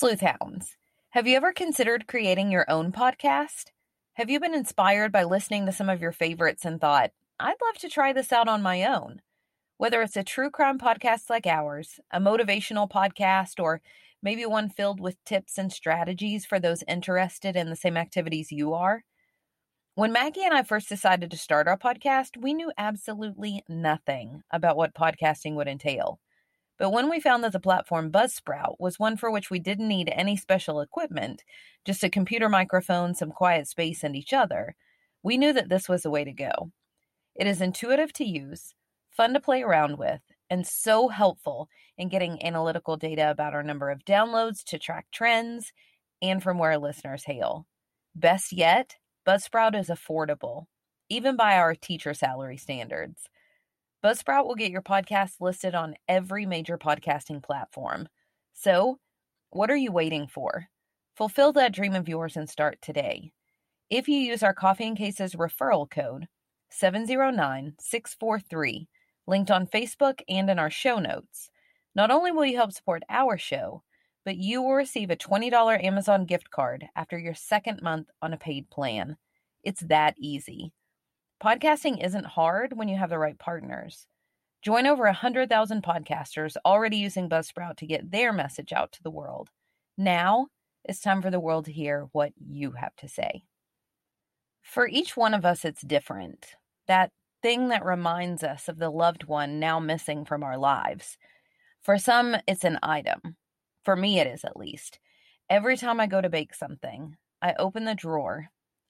[0.00, 0.76] Sleuthhounds,
[1.10, 3.72] have you ever considered creating your own podcast?
[4.12, 7.10] Have you been inspired by listening to some of your favorites and thought,
[7.40, 9.22] I'd love to try this out on my own?
[9.76, 13.80] Whether it's a true crime podcast like ours, a motivational podcast, or
[14.22, 18.74] maybe one filled with tips and strategies for those interested in the same activities you
[18.74, 19.02] are.
[19.96, 24.76] When Maggie and I first decided to start our podcast, we knew absolutely nothing about
[24.76, 26.20] what podcasting would entail.
[26.78, 30.08] But when we found that the platform Buzzsprout was one for which we didn't need
[30.10, 31.42] any special equipment,
[31.84, 34.76] just a computer microphone, some quiet space, and each other,
[35.22, 36.70] we knew that this was the way to go.
[37.34, 38.74] It is intuitive to use,
[39.10, 43.90] fun to play around with, and so helpful in getting analytical data about our number
[43.90, 45.72] of downloads to track trends
[46.22, 47.66] and from where listeners hail.
[48.14, 50.66] Best yet, Buzzsprout is affordable,
[51.08, 53.28] even by our teacher salary standards.
[54.04, 58.08] Buzzsprout will get your podcast listed on every major podcasting platform.
[58.52, 59.00] So,
[59.50, 60.68] what are you waiting for?
[61.16, 63.32] Fulfill that dream of yours and start today.
[63.90, 66.28] If you use our Coffee and Cases referral code
[66.70, 68.88] 709 643,
[69.26, 71.50] linked on Facebook and in our show notes,
[71.96, 73.82] not only will you help support our show,
[74.24, 78.38] but you will receive a $20 Amazon gift card after your second month on a
[78.38, 79.16] paid plan.
[79.64, 80.72] It's that easy.
[81.42, 84.08] Podcasting isn't hard when you have the right partners.
[84.60, 89.48] Join over 100,000 podcasters already using Buzzsprout to get their message out to the world.
[89.96, 90.48] Now
[90.84, 93.44] it's time for the world to hear what you have to say.
[94.62, 96.56] For each one of us, it's different.
[96.88, 101.16] That thing that reminds us of the loved one now missing from our lives.
[101.82, 103.36] For some, it's an item.
[103.84, 104.98] For me, it is at least.
[105.48, 108.48] Every time I go to bake something, I open the drawer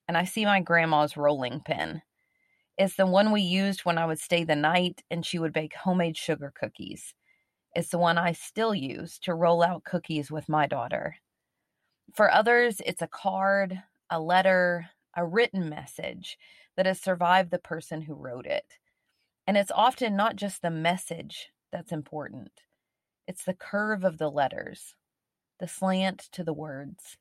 [0.09, 2.01] and I see my grandma's rolling pin.
[2.79, 5.75] It's the one we used when I would stay the night and she would bake
[5.75, 7.13] homemade sugar cookies.
[7.75, 11.17] It's the one I still use to roll out cookies with my daughter.
[12.15, 16.39] For others, it's a card, a letter, a written message
[16.77, 18.79] that has survived the person who wrote it.
[19.49, 22.53] And it's often not just the message that's important,
[23.27, 24.95] it's the curve of the letters,
[25.59, 27.19] the slant to the words,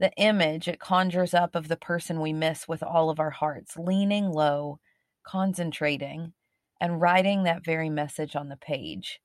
[0.00, 3.76] the image it conjures up of the person we miss with all of our hearts,
[3.76, 4.80] leaning low
[5.26, 6.32] concentrating,
[6.80, 9.20] and writing that very message on the page.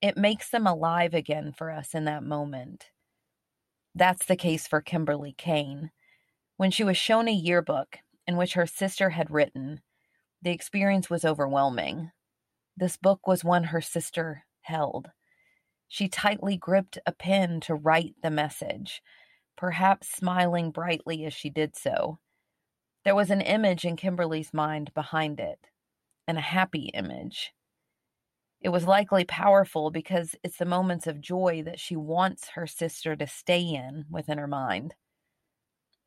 [0.00, 2.90] It makes them alive again for us in that moment.
[3.94, 5.90] That's the case for Kimberly Cain.
[6.56, 9.80] When she was shown a yearbook in which her sister had written,
[10.42, 12.10] the experience was overwhelming.
[12.76, 15.10] This book was one her sister held.
[15.88, 19.00] She tightly gripped a pen to write the message,
[19.56, 22.18] perhaps smiling brightly as she did so.
[23.04, 25.68] There was an image in Kimberly's mind behind it,
[26.26, 27.52] and a happy image.
[28.62, 33.14] It was likely powerful because it's the moments of joy that she wants her sister
[33.14, 34.94] to stay in within her mind,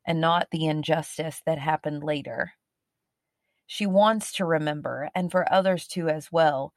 [0.04, 2.54] and not the injustice that happened later.
[3.64, 6.72] She wants to remember, and for others too as well,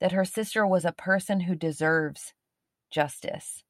[0.00, 2.32] that her sister was a person who deserves
[2.90, 3.62] justice.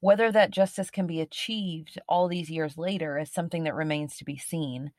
[0.00, 4.24] Whether that justice can be achieved all these years later is something that remains to
[4.24, 4.90] be seen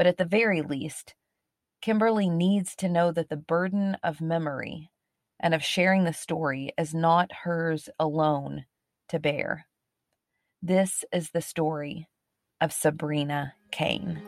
[0.00, 1.14] but at the very least,
[1.82, 4.88] Kimberly needs to know that the burden of memory
[5.38, 8.64] and of sharing the story is not hers alone
[9.10, 9.66] to bear.
[10.62, 12.08] This is the story
[12.62, 14.22] of Sabrina Cain.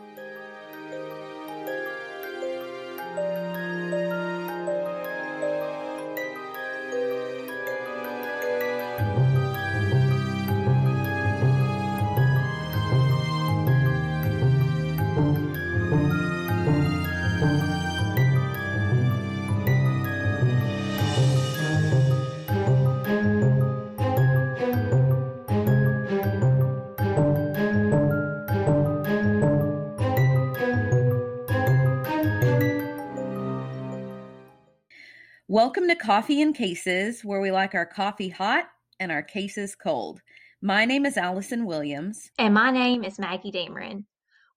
[35.63, 38.65] Welcome to Coffee and Cases, where we like our coffee hot
[38.99, 40.19] and our cases cold.
[40.61, 42.29] My name is Allison Williams.
[42.37, 44.03] And my name is Maggie Dameron.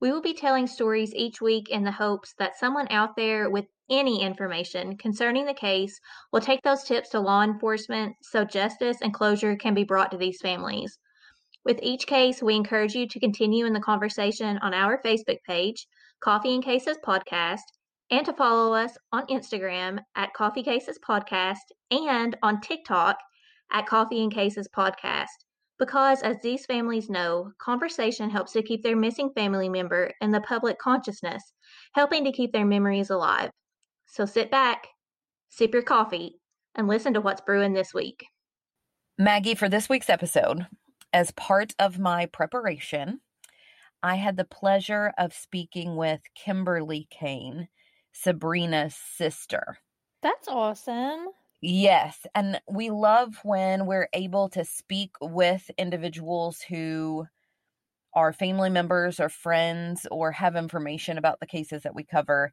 [0.00, 3.66] We will be telling stories each week in the hopes that someone out there with
[3.88, 5.96] any information concerning the case
[6.32, 10.18] will take those tips to law enforcement so justice and closure can be brought to
[10.18, 10.98] these families.
[11.64, 15.86] With each case, we encourage you to continue in the conversation on our Facebook page,
[16.18, 17.62] Coffee and Cases Podcast,
[18.10, 21.56] and to follow us on Instagram at Coffee Cases Podcast
[21.90, 23.16] and on TikTok
[23.72, 25.26] at Coffee and Cases Podcast.
[25.78, 30.40] Because, as these families know, conversation helps to keep their missing family member in the
[30.40, 31.42] public consciousness,
[31.94, 33.50] helping to keep their memories alive.
[34.06, 34.86] So sit back,
[35.50, 36.36] sip your coffee,
[36.76, 38.24] and listen to what's brewing this week.
[39.18, 40.66] Maggie, for this week's episode,
[41.12, 43.20] as part of my preparation,
[44.02, 47.68] I had the pleasure of speaking with Kimberly Cain,
[48.22, 49.78] Sabrina's sister.
[50.22, 51.28] That's awesome.
[51.60, 52.26] Yes.
[52.34, 57.26] And we love when we're able to speak with individuals who
[58.14, 62.52] are family members or friends or have information about the cases that we cover.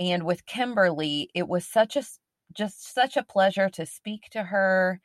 [0.00, 2.04] And with Kimberly, it was such a
[2.54, 5.00] just such a pleasure to speak to her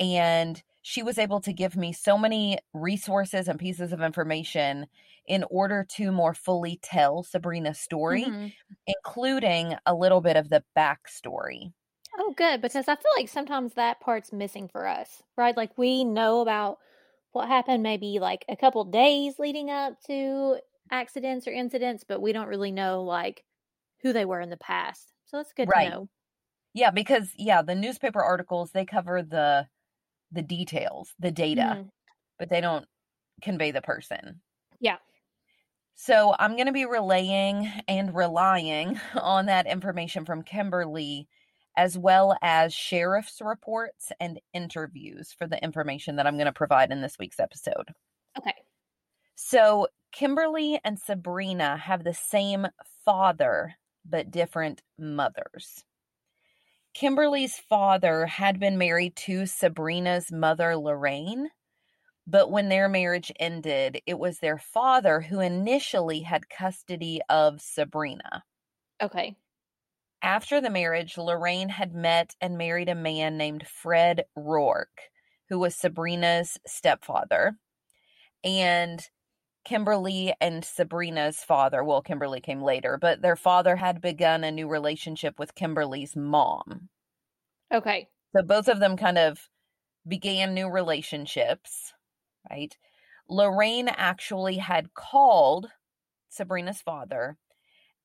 [0.00, 4.86] and she was able to give me so many resources and pieces of information
[5.26, 8.46] in order to more fully tell Sabrina's story, mm-hmm.
[8.86, 11.72] including a little bit of the backstory.
[12.18, 12.62] Oh, good.
[12.62, 15.56] Because I feel like sometimes that part's missing for us, right?
[15.56, 16.78] Like we know about
[17.32, 20.58] what happened maybe like a couple days leading up to
[20.90, 23.44] accidents or incidents, but we don't really know like
[24.02, 25.12] who they were in the past.
[25.26, 25.84] So that's good right.
[25.84, 26.08] to know.
[26.74, 29.66] Yeah, because yeah, the newspaper articles they cover the
[30.32, 31.88] the details, the data, mm-hmm.
[32.38, 32.86] but they don't
[33.42, 34.40] convey the person.
[34.80, 34.96] Yeah.
[35.94, 41.28] So I'm going to be relaying and relying on that information from Kimberly
[41.76, 46.90] as well as sheriff's reports and interviews for the information that I'm going to provide
[46.90, 47.92] in this week's episode.
[48.36, 48.54] Okay.
[49.36, 52.66] So, Kimberly and Sabrina have the same
[53.04, 53.74] father,
[54.04, 55.84] but different mothers.
[56.94, 61.50] Kimberly's father had been married to Sabrina's mother, Lorraine,
[62.26, 68.44] but when their marriage ended, it was their father who initially had custody of Sabrina.
[69.00, 69.36] Okay.
[70.20, 75.10] After the marriage, Lorraine had met and married a man named Fred Rourke,
[75.48, 77.56] who was Sabrina's stepfather.
[78.42, 79.08] And
[79.68, 84.66] Kimberly and Sabrina's father, well, Kimberly came later, but their father had begun a new
[84.66, 86.88] relationship with Kimberly's mom.
[87.70, 88.08] Okay.
[88.34, 89.50] So both of them kind of
[90.06, 91.92] began new relationships,
[92.50, 92.74] right?
[93.28, 95.68] Lorraine actually had called
[96.30, 97.36] Sabrina's father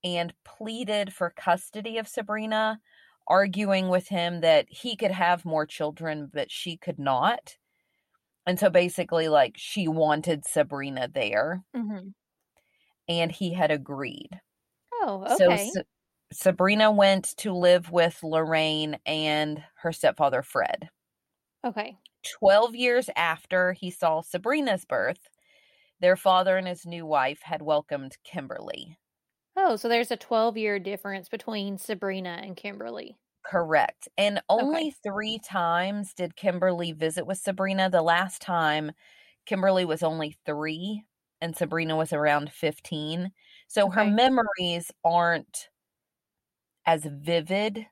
[0.04, 2.82] and pleaded for custody of Sabrina,
[3.26, 7.56] arguing with him that he could have more children, but she could not.
[8.46, 11.64] And so basically, like, she wanted Sabrina there.
[11.76, 12.10] Mm-hmm.
[13.08, 14.30] And he had agreed.
[14.94, 15.70] Oh, okay.
[15.74, 15.84] So
[16.32, 20.90] Sabrina went to live with Lorraine and her stepfather, Fred.
[21.66, 21.98] Okay.
[22.40, 25.30] 12 years after he saw Sabrina's birth,
[26.00, 28.98] their father and his new wife had welcomed Kimberly.
[29.56, 33.18] Oh, so there's a 12 year difference between Sabrina and Kimberly.
[33.46, 34.08] Correct.
[34.18, 34.96] And only okay.
[35.04, 37.90] three times did Kimberly visit with Sabrina.
[37.90, 38.92] The last time,
[39.46, 41.04] Kimberly was only three
[41.42, 43.32] and Sabrina was around 15.
[43.68, 43.96] So okay.
[43.96, 45.68] her memories aren't
[46.86, 47.86] as vivid,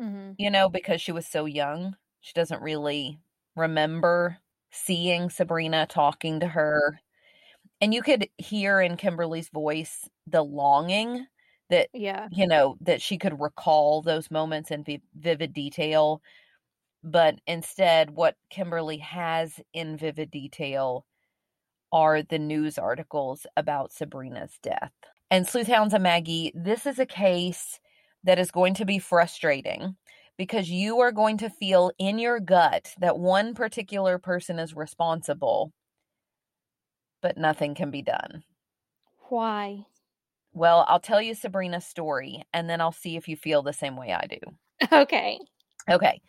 [0.00, 0.32] mm-hmm.
[0.38, 1.96] you know, because she was so young.
[2.20, 3.18] She doesn't really
[3.56, 4.38] remember
[4.70, 7.00] seeing Sabrina, talking to her.
[7.80, 11.26] And you could hear in Kimberly's voice the longing
[11.72, 12.28] that yeah.
[12.30, 14.84] you know that she could recall those moments in
[15.16, 16.20] vivid detail
[17.02, 21.06] but instead what kimberly has in vivid detail
[21.92, 24.92] are the news articles about sabrina's death.
[25.30, 27.80] And sleuthhounds and maggie this is a case
[28.22, 29.96] that is going to be frustrating
[30.36, 35.72] because you are going to feel in your gut that one particular person is responsible
[37.22, 38.42] but nothing can be done.
[39.28, 39.86] Why
[40.52, 43.96] well, I'll tell you Sabrina's story and then I'll see if you feel the same
[43.96, 44.38] way I do.
[44.92, 45.38] Okay.
[45.88, 46.20] Okay.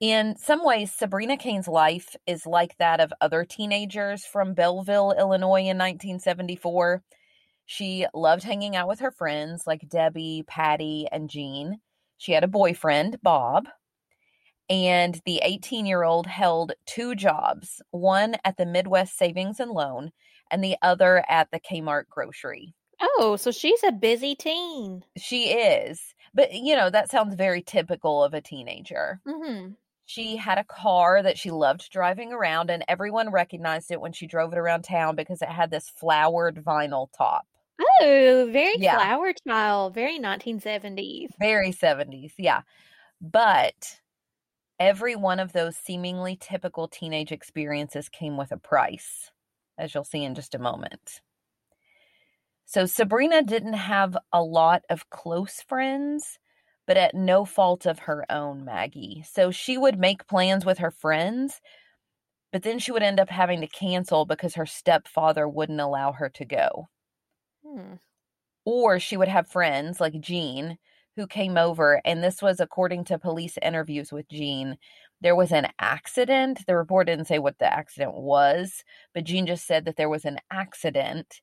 [0.00, 5.60] In some ways, Sabrina Cain's life is like that of other teenagers from Belleville, Illinois
[5.60, 7.02] in 1974.
[7.66, 11.80] She loved hanging out with her friends like Debbie, Patty, and Jean.
[12.18, 13.68] She had a boyfriend, Bob.
[14.68, 20.10] And the 18 year old held two jobs one at the Midwest Savings and Loan,
[20.50, 22.74] and the other at the Kmart grocery.
[23.18, 25.04] Oh, so she's a busy teen.
[25.16, 26.00] She is.
[26.32, 29.20] But, you know, that sounds very typical of a teenager.
[29.26, 29.72] Mm-hmm.
[30.06, 34.26] She had a car that she loved driving around, and everyone recognized it when she
[34.26, 37.46] drove it around town because it had this flowered vinyl top.
[38.00, 38.96] Oh, very yeah.
[38.96, 41.28] flower child, very 1970s.
[41.38, 42.62] Very 70s, yeah.
[43.20, 44.00] But
[44.78, 49.30] every one of those seemingly typical teenage experiences came with a price,
[49.78, 51.20] as you'll see in just a moment.
[52.66, 56.38] So Sabrina didn't have a lot of close friends,
[56.86, 59.24] but at no fault of her own, Maggie.
[59.30, 61.60] So she would make plans with her friends,
[62.52, 66.28] but then she would end up having to cancel because her stepfather wouldn't allow her
[66.30, 66.88] to go.
[67.66, 67.94] Hmm.
[68.64, 70.78] Or she would have friends like Jean
[71.16, 74.76] who came over, and this was according to police interviews with Jean.
[75.20, 76.60] There was an accident.
[76.66, 80.24] The report didn't say what the accident was, but Jean just said that there was
[80.24, 81.40] an accident.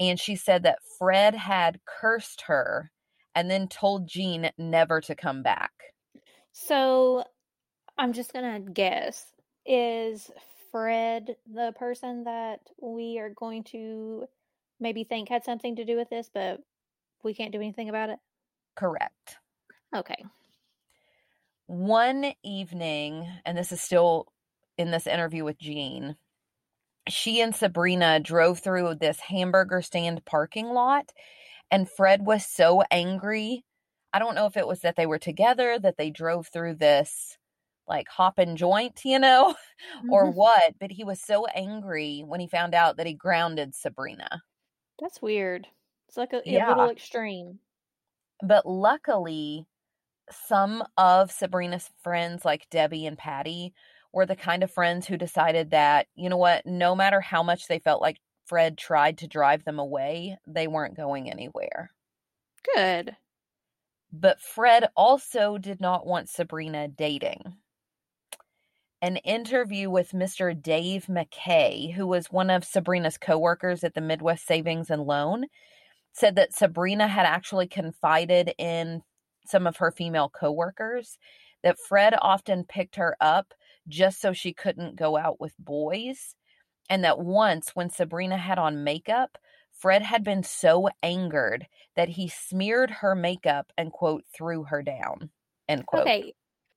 [0.00, 2.90] And she said that Fred had cursed her
[3.34, 5.72] and then told Jean never to come back.
[6.52, 7.24] So
[7.98, 9.26] I'm just going to guess
[9.66, 10.30] is
[10.70, 14.26] Fred the person that we are going to
[14.80, 16.60] maybe think had something to do with this, but
[17.22, 18.18] we can't do anything about it?
[18.76, 19.38] Correct.
[19.94, 20.24] Okay.
[21.66, 24.26] One evening, and this is still
[24.76, 26.16] in this interview with Jean,
[27.08, 31.12] she and Sabrina drove through this hamburger stand parking lot,
[31.70, 33.64] and Fred was so angry.
[34.12, 37.38] I don't know if it was that they were together, that they drove through this
[37.88, 39.54] like hop and joint, you know,
[40.08, 40.32] or Mhm.
[40.32, 44.42] what, but he was so angry when he found out that he grounded Sabrina.
[44.98, 45.68] That's weird.
[46.08, 47.60] It's like a, a little extreme.
[48.42, 49.66] But luckily,
[50.30, 53.74] some of Sabrina's friends, like Debbie and Patty,
[54.14, 57.66] were the kind of friends who decided that, you know what, no matter how much
[57.66, 61.90] they felt like Fred tried to drive them away, they weren't going anywhere.
[62.74, 63.16] Good.
[64.12, 67.56] But Fred also did not want Sabrina dating.
[69.02, 70.60] An interview with Mr.
[70.60, 75.46] Dave McKay, who was one of Sabrina's coworkers at the Midwest Savings and Loan,
[76.12, 79.02] said that Sabrina had actually confided in
[79.46, 81.18] some of her female coworkers
[81.62, 83.52] that Fred often picked her up
[83.88, 86.34] just so she couldn't go out with boys.
[86.90, 89.38] And that once, when Sabrina had on makeup,
[89.72, 95.30] Fred had been so angered that he smeared her makeup and, quote, threw her down,
[95.68, 96.02] end quote.
[96.02, 96.34] Okay.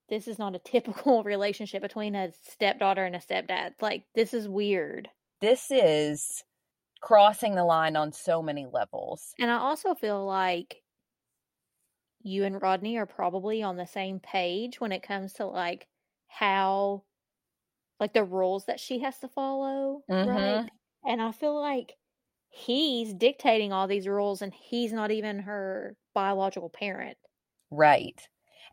[0.09, 3.73] This is not a typical relationship between a stepdaughter and a stepdad.
[3.81, 5.09] Like, this is weird.
[5.41, 6.43] This is
[7.01, 9.33] crossing the line on so many levels.
[9.39, 10.81] And I also feel like
[12.21, 15.87] you and Rodney are probably on the same page when it comes to like
[16.27, 17.05] how
[17.99, 20.61] like the rules that she has to follow, right?
[20.61, 20.69] Mhm.
[21.05, 21.95] And I feel like
[22.49, 27.17] he's dictating all these rules and he's not even her biological parent.
[27.69, 28.27] Right.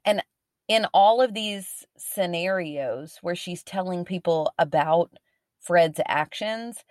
[0.04, 0.22] And
[0.68, 5.12] in all of these scenarios where she's telling people about
[5.60, 6.84] Fred's actions,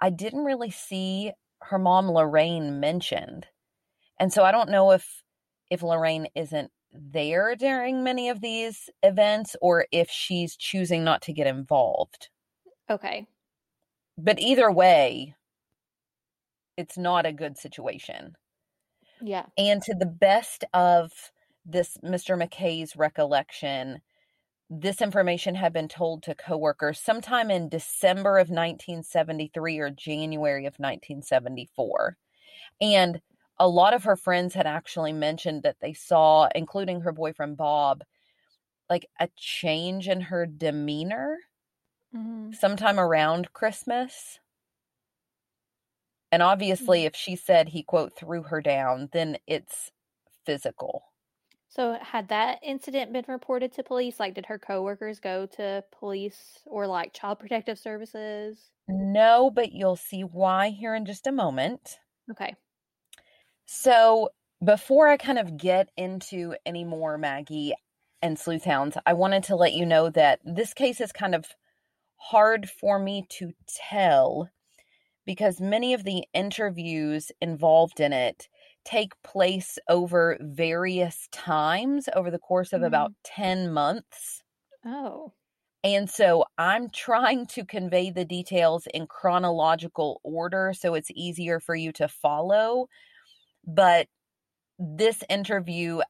[0.00, 1.32] I didn't really see
[1.62, 3.48] her mom Lorraine mentioned.
[4.20, 5.24] And so I don't know if
[5.70, 11.32] if Lorraine isn't there during many of these events or if she's choosing not to
[11.32, 12.28] get involved.
[12.90, 13.26] Okay.
[14.18, 15.34] But either way,
[16.76, 18.36] it's not a good situation.
[19.20, 19.46] Yeah.
[19.56, 21.10] And to the best of
[21.64, 22.40] this Mr.
[22.40, 24.00] McKay's recollection,
[24.68, 30.74] this information had been told to coworkers sometime in December of 1973 or January of
[30.78, 32.16] 1974.
[32.80, 33.20] And
[33.58, 38.04] a lot of her friends had actually mentioned that they saw, including her boyfriend Bob,
[38.90, 41.38] like a change in her demeanor
[42.12, 44.40] hmm sometime around Christmas.
[46.30, 49.90] And obviously, if she said he, quote, threw her down, then it's
[50.44, 51.12] physical.
[51.68, 54.18] So had that incident been reported to police?
[54.18, 58.72] Like, did her coworkers go to police or like child protective services?
[58.88, 62.00] No, but you'll see why here in just a moment.
[62.30, 62.56] Okay.
[63.66, 64.30] So,
[64.64, 67.74] before I kind of get into any more Maggie
[68.22, 71.46] and Sleuth Hounds, I wanted to let you know that this case is kind of
[72.16, 74.48] hard for me to tell
[75.26, 78.48] because many of the interviews involved in it
[78.84, 83.14] take place over various times over the course of about mm.
[83.24, 84.42] 10 months.
[84.84, 85.32] Oh.
[85.82, 91.74] And so I'm trying to convey the details in chronological order so it's easier for
[91.74, 92.88] you to follow.
[93.66, 94.08] But
[94.78, 96.00] this interview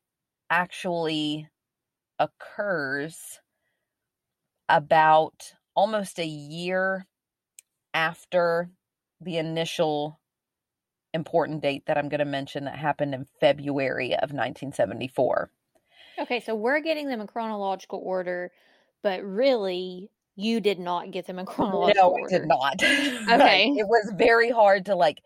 [0.51, 1.49] actually
[2.19, 3.41] occurs
[4.69, 7.07] about almost a year
[7.95, 8.71] after
[9.21, 10.21] the initial
[11.15, 15.51] important date that I'm going to mention that happened in February of 1974.
[16.19, 18.51] Okay, so we're getting them in chronological order,
[19.03, 22.47] but really, you did not get them in chronological order.
[22.47, 23.31] No, I did not.
[23.41, 23.65] Okay.
[23.77, 25.21] It was very hard to like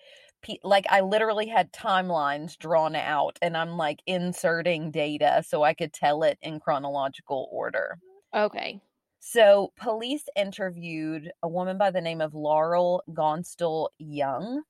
[0.62, 5.92] like I literally had timelines drawn out and I'm like inserting data so I could
[5.92, 7.98] tell it in chronological order.
[8.34, 8.80] Okay.
[9.22, 14.62] So, police interviewed a woman by the name of Laurel Gonstall Young.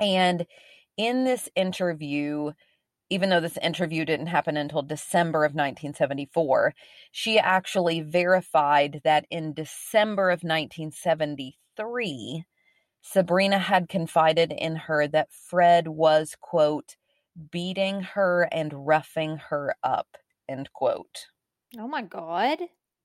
[0.00, 0.46] And
[0.96, 2.52] in this interview,
[3.10, 6.74] even though this interview didn't happen until December of 1974,
[7.12, 12.44] she actually verified that in December of 1973,
[13.06, 16.96] Sabrina had confided in her that Fred was, quote,
[17.50, 20.16] beating her and roughing her up.
[20.48, 21.26] End quote.
[21.78, 22.60] Oh my God.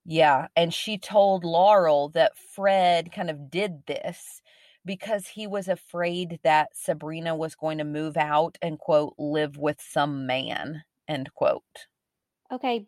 [0.05, 0.47] Yeah.
[0.55, 4.41] And she told Laurel that Fred kind of did this
[4.85, 9.81] because he was afraid that Sabrina was going to move out and, quote, live with
[9.81, 11.87] some man, end quote.
[12.49, 12.87] Okay.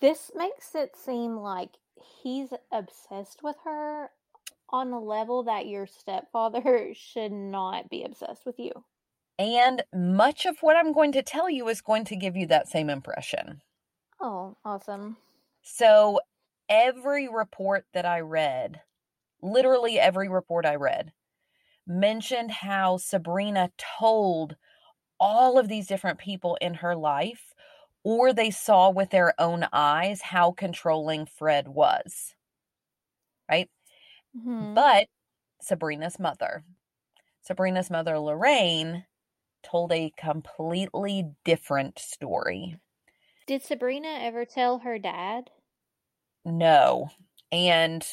[0.00, 1.76] This makes it seem like
[2.20, 4.10] he's obsessed with her
[4.74, 8.72] on a level that your stepfather should not be obsessed with you.
[9.38, 12.68] And much of what I'm going to tell you is going to give you that
[12.68, 13.62] same impression.
[14.20, 15.16] Oh, awesome.
[15.62, 16.20] So,
[16.68, 18.80] every report that I read,
[19.42, 21.12] literally every report I read,
[21.86, 24.56] mentioned how Sabrina told
[25.20, 27.54] all of these different people in her life,
[28.02, 32.34] or they saw with their own eyes how controlling Fred was.
[33.48, 33.68] Right?
[34.36, 34.74] Mm-hmm.
[34.74, 35.06] But
[35.60, 36.64] Sabrina's mother,
[37.42, 39.04] Sabrina's mother, Lorraine,
[39.62, 42.76] told a completely different story.
[43.46, 45.50] Did Sabrina ever tell her dad?
[46.44, 47.08] No.
[47.52, 48.06] And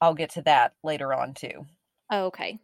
[0.00, 1.66] I'll get to that later on too.
[2.10, 2.58] Oh, okay.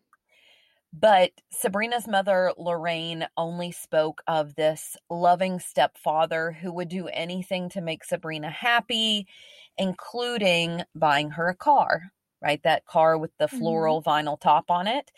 [0.92, 7.80] But Sabrina's mother, Lorraine, only spoke of this loving stepfather who would do anything to
[7.80, 9.26] make Sabrina happy,
[9.78, 12.62] including buying her a car, right?
[12.64, 14.28] That car with the floral mm-hmm.
[14.28, 15.10] vinyl top on it.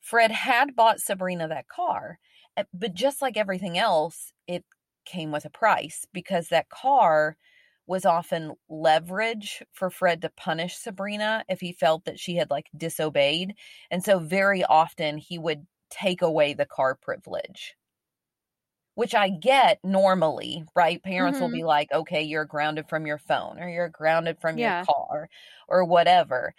[0.00, 2.18] Fred had bought Sabrina that car,
[2.56, 4.64] eh, but just like everything else, it
[5.04, 7.36] came with a price because that car
[7.86, 12.68] was often leverage for Fred to punish Sabrina if he felt that she had like
[12.76, 13.54] disobeyed.
[13.90, 17.74] And so very often he would take away the car privilege.
[18.98, 21.00] Which I get normally, right?
[21.00, 21.44] Parents mm-hmm.
[21.44, 24.78] will be like, okay, you're grounded from your phone or you're grounded from yeah.
[24.78, 25.28] your car
[25.68, 26.52] or whatever.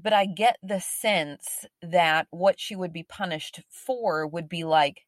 [0.00, 5.04] But I get the sense that what she would be punished for would be like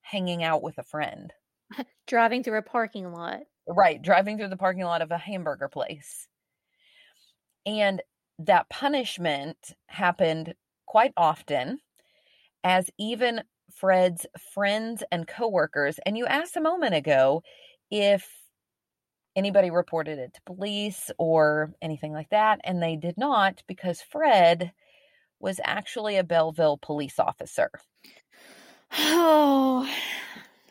[0.00, 1.32] hanging out with a friend.
[2.08, 3.42] Driving through a parking lot.
[3.68, 6.26] Right, driving through the parking lot of a hamburger place.
[7.64, 8.02] And
[8.40, 11.78] that punishment happened quite often
[12.64, 13.42] as even
[13.76, 17.42] Fred's friends and coworkers, and you asked a moment ago
[17.90, 18.26] if
[19.36, 24.72] anybody reported it to police or anything like that, and they did not because Fred
[25.38, 27.70] was actually a Belleville police officer.
[28.98, 29.88] Oh,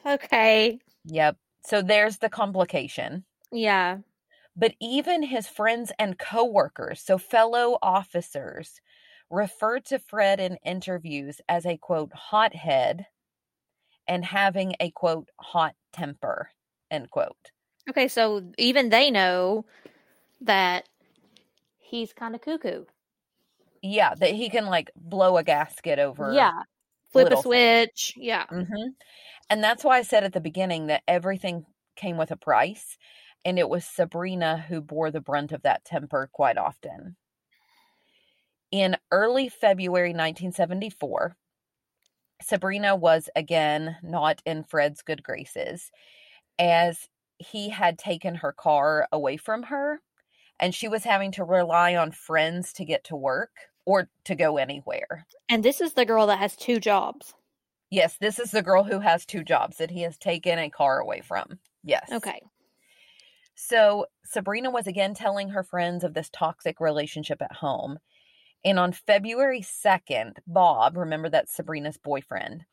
[0.05, 0.79] okay.
[1.05, 1.37] Yep.
[1.65, 3.23] So there's the complication.
[3.51, 3.97] Yeah.
[4.55, 8.81] But even his friends and coworkers, so fellow officers,
[9.29, 13.05] referred to Fred in interviews as a quote hothead
[14.07, 16.49] and having a quote hot temper
[16.91, 17.51] end quote.
[17.89, 19.65] Okay, so even they know
[20.41, 20.87] that
[21.77, 22.85] he's kind of cuckoo.
[23.81, 26.33] Yeah, that he can like blow a gasket over.
[26.33, 26.63] Yeah,
[27.11, 28.13] flip a switch.
[28.15, 28.25] Things.
[28.25, 28.45] Yeah.
[28.51, 28.89] Mm-hmm.
[29.49, 32.97] And that's why I said at the beginning that everything came with a price.
[33.43, 37.15] And it was Sabrina who bore the brunt of that temper quite often.
[38.71, 41.35] In early February 1974,
[42.41, 45.91] Sabrina was again not in Fred's good graces
[46.59, 50.01] as he had taken her car away from her
[50.59, 53.51] and she was having to rely on friends to get to work
[53.85, 55.25] or to go anywhere.
[55.49, 57.33] And this is the girl that has two jobs.
[57.91, 60.99] Yes, this is the girl who has two jobs that he has taken a car
[60.99, 61.59] away from.
[61.83, 62.09] Yes.
[62.11, 62.41] Okay.
[63.53, 67.99] So Sabrina was again telling her friends of this toxic relationship at home.
[68.65, 72.65] And on February 2nd, Bob, remember that Sabrina's boyfriend,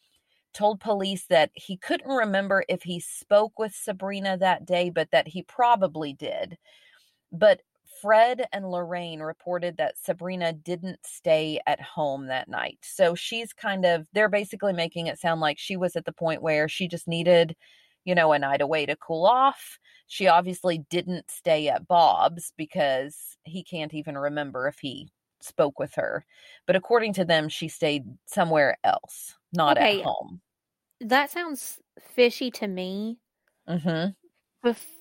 [0.55, 5.29] told police that he couldn't remember if he spoke with Sabrina that day, but that
[5.29, 6.57] he probably did.
[7.31, 7.61] But
[8.01, 12.79] Fred and Lorraine reported that Sabrina didn't stay at home that night.
[12.83, 16.43] So she's kind of, they're basically making it sound like she was at the point
[16.43, 17.55] where she just needed,
[18.05, 19.79] you know, a night away to cool off.
[20.07, 25.11] She obviously didn't stay at Bob's because he can't even remember if he
[25.43, 26.25] spoke with her.
[26.67, 30.01] But according to them, she stayed somewhere else, not okay.
[30.01, 30.41] at home.
[31.01, 31.79] That sounds
[32.15, 33.19] fishy to me.
[33.69, 34.11] Mm-hmm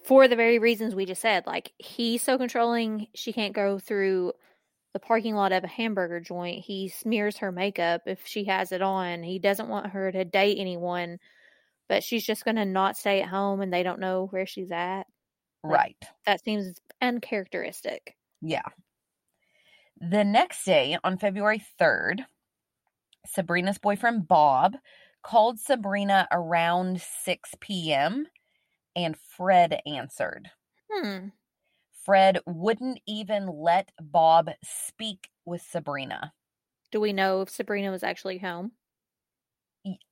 [0.04, 1.45] for the very reasons we just said.
[1.45, 4.34] Like he's so controlling, she can't go through
[4.93, 6.63] the parking lot of a hamburger joint.
[6.65, 9.23] He smears her makeup if she has it on.
[9.23, 11.19] He doesn't want her to date anyone,
[11.88, 14.71] but she's just going to not stay at home and they don't know where she's
[14.71, 15.04] at.
[15.63, 15.97] Like, right.
[16.25, 18.17] That seems uncharacteristic.
[18.41, 18.63] Yeah.
[20.02, 22.26] The next day, on February 3rd,
[23.26, 24.76] Sabrina's boyfriend Bob
[25.24, 28.28] called Sabrina around 6 p.m
[28.96, 30.52] and Fred answered.
[30.92, 31.28] Hmm.
[32.04, 36.34] Fred wouldn't even let Bob speak with Sabrina.
[36.92, 38.72] Do we know if Sabrina was actually home?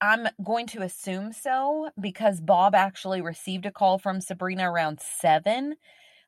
[0.01, 5.75] I'm going to assume so because Bob actually received a call from Sabrina around seven,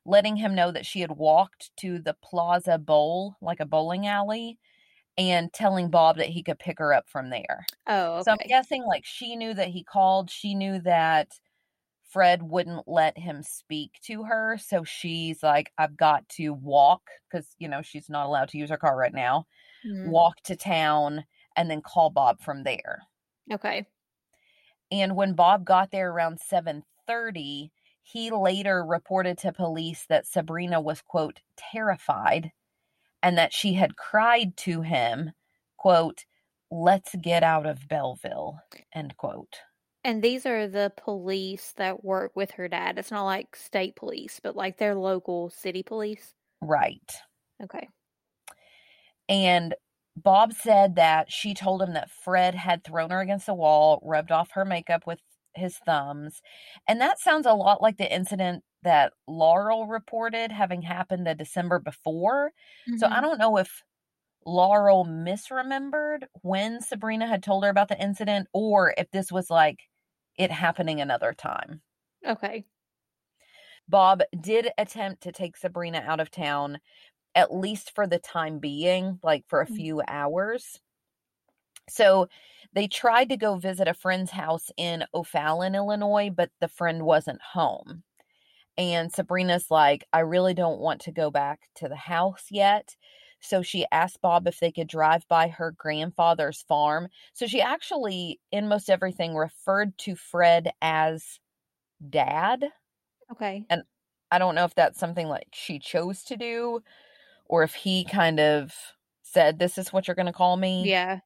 [0.04, 4.58] letting him know that she had walked to the Plaza Bowl, like a bowling alley,
[5.18, 7.66] and telling Bob that he could pick her up from there.
[7.86, 8.26] Oh, okay.
[8.26, 10.30] So I'm guessing like she knew that he called.
[10.30, 11.40] She knew that
[12.04, 14.58] Fred wouldn't let him speak to her.
[14.58, 18.70] So she's like, I've got to walk because, you know, she's not allowed to use
[18.70, 19.46] her car right now.
[19.84, 20.22] Mhm.
[20.22, 21.24] Walk to town
[21.56, 23.02] and then call Bob from there.
[23.50, 23.86] Okay.
[24.90, 31.02] And when Bob got there around 7:30, he later reported to police that Sabrina was
[31.02, 32.52] quote terrified
[33.22, 35.32] and that she had cried to him,
[35.76, 36.24] quote,
[36.70, 38.58] "Let's get out of Belleville."
[38.94, 39.60] End quote.
[40.04, 42.98] And these are the police that work with her dad.
[42.98, 46.34] It's not like state police, but like their local city police.
[46.60, 47.12] Right.
[47.62, 47.88] Okay.
[49.28, 49.74] And
[50.16, 54.32] Bob said that she told him that Fred had thrown her against the wall, rubbed
[54.32, 55.20] off her makeup with
[55.54, 56.42] his thumbs.
[56.88, 61.78] And that sounds a lot like the incident that Laurel reported having happened the December
[61.78, 62.52] before.
[62.94, 63.22] So I Mhm.
[63.22, 63.82] don't know if
[64.46, 69.80] Laurel misremembered when Sabrina had told her about the incident or if this was like
[70.38, 71.82] it happening another time.
[72.24, 72.66] Okay.
[73.88, 76.80] Bob did attempt to take Sabrina out of town,
[77.34, 79.82] at least for the time being, like for a Mm.
[79.82, 80.80] few hours.
[81.88, 82.28] So
[82.74, 87.40] they tried to go visit a friend's house in O'Fallon, Illinois, but the friend wasn't
[87.42, 88.02] home.
[88.78, 92.96] And Sabrina's like, I really don't want to go back to the house yet.
[93.40, 97.08] So she asked Bob if they could drive by her grandfather's farm.
[97.34, 101.40] So she actually, in most everything, referred to Fred as
[102.08, 102.66] dad.
[103.30, 103.66] Okay.
[103.70, 103.82] And
[104.30, 106.82] I don't know if that's something like she chose to do
[107.46, 108.74] or if he kind of
[109.22, 110.88] said, This is what you're going to call me.
[110.88, 111.20] Yeah.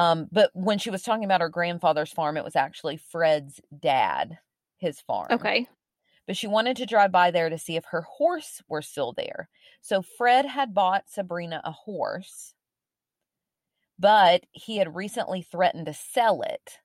[0.00, 4.38] Um, but when she was talking about her grandfather's farm, it was actually Fred's dad,
[4.78, 5.30] his farm.
[5.30, 5.68] Okay.
[6.26, 9.50] But she wanted to drive by there to see if her horse were still there.
[9.82, 12.54] So Fred had bought Sabrina a horse,
[14.00, 16.80] but he had recently threatened to sell it.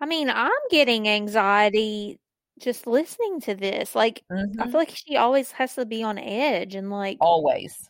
[0.00, 2.20] I mean, I'm getting anxiety
[2.58, 3.94] just listening to this.
[3.94, 4.24] Like,
[4.58, 4.66] I Mhm.
[4.66, 7.88] feel like she always has to be on edge and like Always.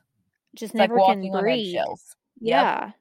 [0.54, 1.98] just It's like never can breathe.
[2.40, 2.90] Yeah.
[2.90, 2.99] Yep.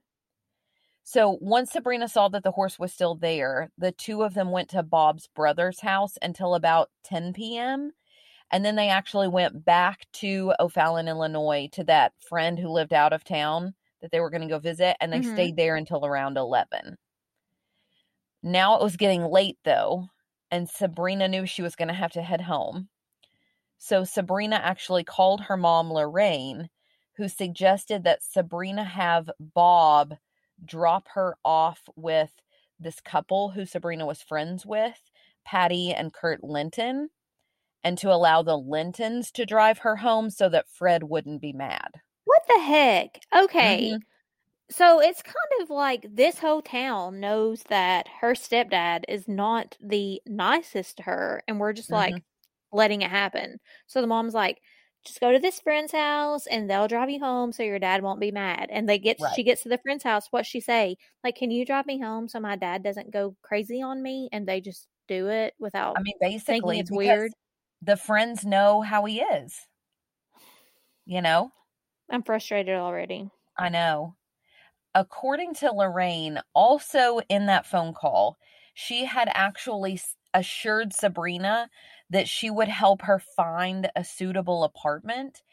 [1.12, 4.70] So once Sabrina saw that the horse was still there, the two of them went
[4.70, 7.94] to Bob's brother's house until about 10 p.m.
[8.52, 13.12] And then they actually went back to O'Fallon, Illinois, to that friend who lived out
[13.14, 14.98] of town that they were going to go visit.
[15.02, 15.24] And they Mhm.
[15.24, 16.98] stayed there until around 11.
[18.44, 20.10] Now it was getting late, though,
[20.52, 22.90] and Sabrina knew she was going to have to head home.
[23.80, 26.70] So Sabrina actually called her mom, Lorraine,
[27.18, 30.18] who suggested that Sabrina have Bob
[30.66, 32.34] drop her off with
[32.80, 35.12] this couple who Sabrina was friends with,
[35.46, 37.10] Patty and Kurt Linton,
[37.84, 42.02] and to allow the Lintons to drive her home so that Fred wouldn't be mad.
[42.26, 43.22] What the heck?
[43.36, 43.98] Okay.
[43.98, 44.04] Mhm.
[44.72, 50.22] So it's kind of like this whole town knows that her stepdad is not the
[50.28, 52.24] nicest to her, and we're just like
[52.72, 53.60] letting it happen.
[53.88, 54.62] So the mom's like,
[55.06, 58.20] just go to this friend's house and they'll drive you home so your dad won't
[58.20, 58.68] be mad.
[58.72, 59.34] And they get Right.
[59.36, 60.98] she gets to the friend's house, what she say?
[61.24, 64.30] Like, can you drive me home so my dad doesn't go crazy on me?
[64.32, 67.32] And they just do it without I mean, basically, it's weird.
[67.82, 69.68] the friends know how he is.
[71.06, 71.52] You know?
[72.10, 73.30] I'm frustrated already.
[73.58, 74.16] I know.
[74.96, 78.38] According to Lorraine, also in that phone call,
[78.74, 80.00] she had actually
[80.34, 81.70] assured Sabrina
[82.10, 85.44] that she would help her find a suitable apartment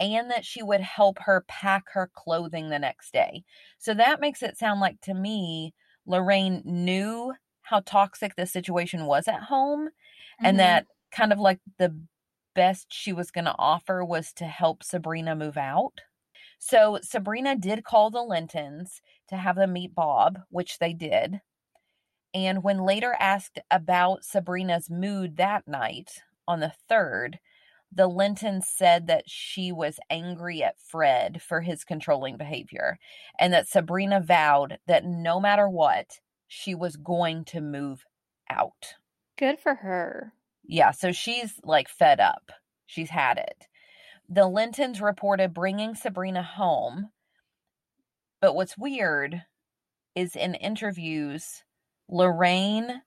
[0.00, 3.44] and that she would help her pack her clothing the next day.
[3.78, 5.74] So that makes it sound like to me,
[6.06, 9.90] Lorraine knew how toxic the situation was at home
[10.42, 10.58] and Mhm.
[10.58, 11.96] that kind of like the
[12.54, 16.00] best she was going to offer was to help Sabrina move out.
[16.58, 21.40] So Sabrina did call the Lintons to have them meet Bob, which they did.
[22.34, 27.34] And when later asked about Sabrina's mood that night on the 3rd,
[27.94, 32.98] the Lintons said that she was angry at Fred for his controlling behavior
[33.38, 38.04] and that Sabrina vowed that no matter what, she was going to move
[38.48, 38.94] out.
[39.36, 40.32] Good for her.
[40.64, 42.52] Yeah, so she's like fed up.
[42.86, 43.66] She's had it.
[44.28, 47.10] The Lintons reported bringing Sabrina home.
[48.40, 49.42] But what's weird
[50.14, 51.64] is in interviews,
[52.08, 53.02] Lorraine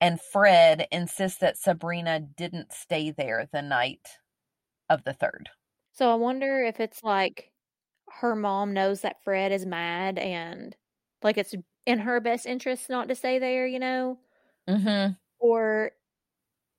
[0.00, 4.18] and Fred insist that Sabrina didn't stay there the night
[4.90, 5.50] of the 3rd.
[5.92, 7.52] So I wonder if it's like
[8.08, 10.76] her mom knows that Fred is mad and
[11.22, 11.54] like it's
[11.86, 14.20] in her best interest not to stay there, you know?
[14.66, 15.20] Mhm.
[15.40, 15.92] Or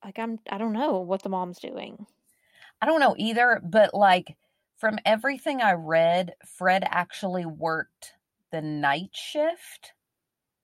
[0.04, 2.08] like I'm I don't know what the mom's doing.
[2.82, 4.38] I don't know either, but like
[4.78, 8.14] from everything I read, Fred actually worked
[8.52, 9.94] the night shift.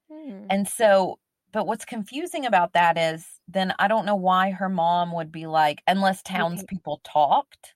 [0.10, 0.50] Hmm.
[0.50, 1.20] And so,
[1.52, 5.48] but what's confusing about that is then I don't know why her mom would be
[5.48, 7.76] like, unless townspeople talked.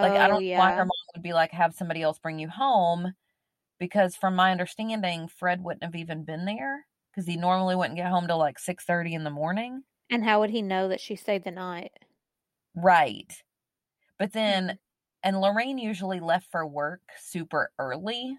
[0.00, 2.38] Like, I Oh, don't know why her mom would be like, have somebody else bring
[2.38, 3.14] you home.
[3.78, 8.10] Because from my understanding, Fred wouldn't have even been there because he normally wouldn't get
[8.10, 9.84] home till like 6:30 in the morning.
[10.10, 11.92] And how would he know that she stayed the night?
[12.74, 13.42] Right.
[14.18, 14.78] But then, Mhm.
[15.24, 18.38] and Lorraine usually left for work super early.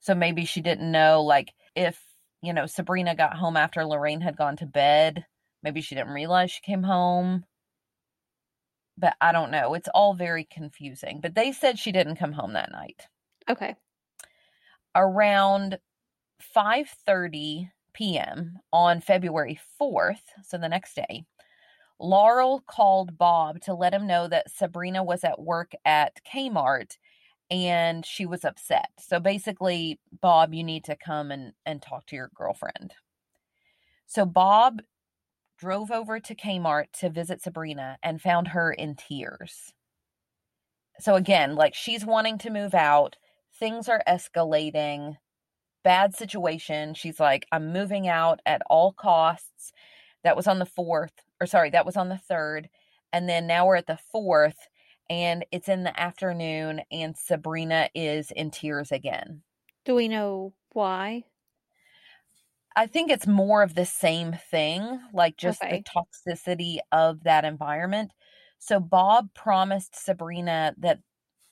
[0.00, 2.11] So maybe she didn't know, like, if,
[2.42, 5.24] you know, Sabrina got home after Lorraine had gone to bed,
[5.62, 7.44] maybe she didn't realize she came home.
[8.98, 9.74] But I don't know.
[9.74, 11.20] It's all very confusing.
[11.22, 13.06] But they said she didn't come home that night.
[13.48, 13.74] Okay.
[14.94, 15.78] Around
[16.54, 18.58] 5:30 p.m.
[18.72, 21.24] on February 4th, so the next day,
[21.98, 26.96] Laurel called Bob to let him know that Sabrina was at work at Kmart
[27.52, 28.88] and she was upset.
[28.98, 32.94] So basically, Bob, you need to come and, and talk to your girlfriend.
[34.06, 34.80] So Bob
[35.58, 39.74] drove over to Kmart to visit Sabrina and found her in tears.
[40.98, 43.16] So again, like she's wanting to move out,
[43.60, 45.16] things are escalating,
[45.84, 46.94] bad situation.
[46.94, 49.72] She's like, I'm moving out at all costs.
[50.24, 52.70] That was on the fourth, or sorry, that was on the third.
[53.12, 54.68] And then now we're at the fourth,
[55.10, 59.42] and it's in the afternoon, and Sabrina is in tears again.
[59.84, 61.24] Do we know why?
[62.74, 65.78] I think it's more of the same thing, like just Okay.
[65.78, 68.12] the toxicity of that environment.
[68.58, 71.00] So Bob promised Sabrina that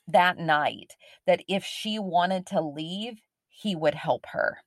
[0.07, 0.95] that night
[1.27, 4.57] that if she wanted to leave, he would help her.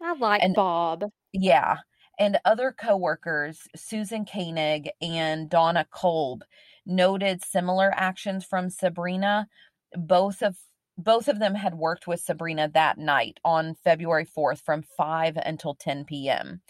[0.00, 1.04] I like And- Bob.
[1.32, 1.78] Yeah.
[2.18, 6.44] And other coworkers, Susan Koenig and Donna Kolb,
[6.86, 9.48] noted similar actions from Sabrina.
[9.94, 10.56] Both of
[10.98, 15.74] both of them had worked with Sabrina that night on February 4th from 5 until
[15.74, 16.60] 10 p.m.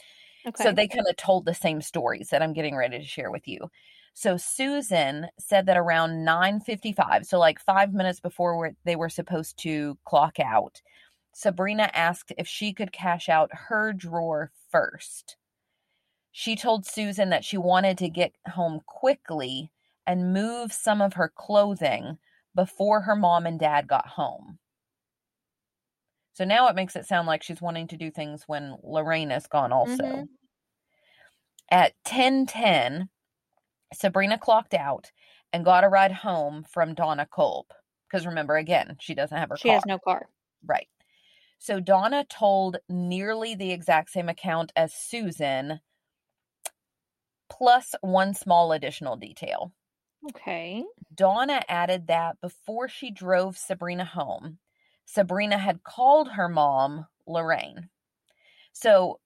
[0.46, 0.64] Okay.
[0.64, 3.46] So they kind of told the same stories that I'm getting ready to share with
[3.46, 3.68] you.
[4.14, 9.98] So Susan said that around 9:55, so like 5 minutes before they were supposed to
[10.04, 10.82] clock out,
[11.32, 15.36] Sabrina asked if she could cash out her drawer first.
[16.30, 19.70] She told Susan that she wanted to get home quickly
[20.06, 22.18] and move some of her clothing
[22.54, 24.58] before her mom and dad got home.
[26.34, 29.46] So now it makes it sound like she's wanting to do things when Lorraine is
[29.46, 30.04] gone also.
[30.04, 30.28] Mhm.
[31.72, 33.08] At 10:10,
[33.92, 35.12] Sabrina clocked out
[35.52, 37.72] and got a ride home from Donna Kolb.
[38.08, 39.70] Because remember, again, she doesn't have her She car.
[39.70, 40.28] has no car.
[40.64, 40.88] Right.
[41.58, 45.80] So Donna told nearly the exact same account as Susan,
[47.48, 49.72] plus one small additional detail.
[50.30, 50.84] Okay.
[51.14, 54.58] Donna added that before she drove Sabrina home,
[55.04, 57.88] Sabrina had called her mom, Lorraine.
[58.72, 59.20] So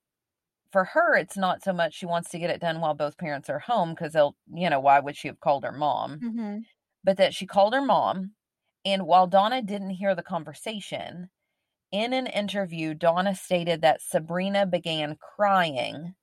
[0.72, 3.48] for her, it's not so much she wants to get it done while both parents
[3.48, 6.20] are home because they'll, you know, why would she have called her mom?
[6.20, 6.59] Mm-hmm.
[7.04, 8.32] But that she called her mom.
[8.85, 11.28] And while Donna didn't hear the conversation,
[11.92, 16.14] in an interview, Donna stated that Sabrina began crying.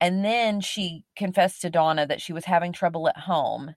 [0.00, 3.74] And then she confessed to Donna that she was having trouble at home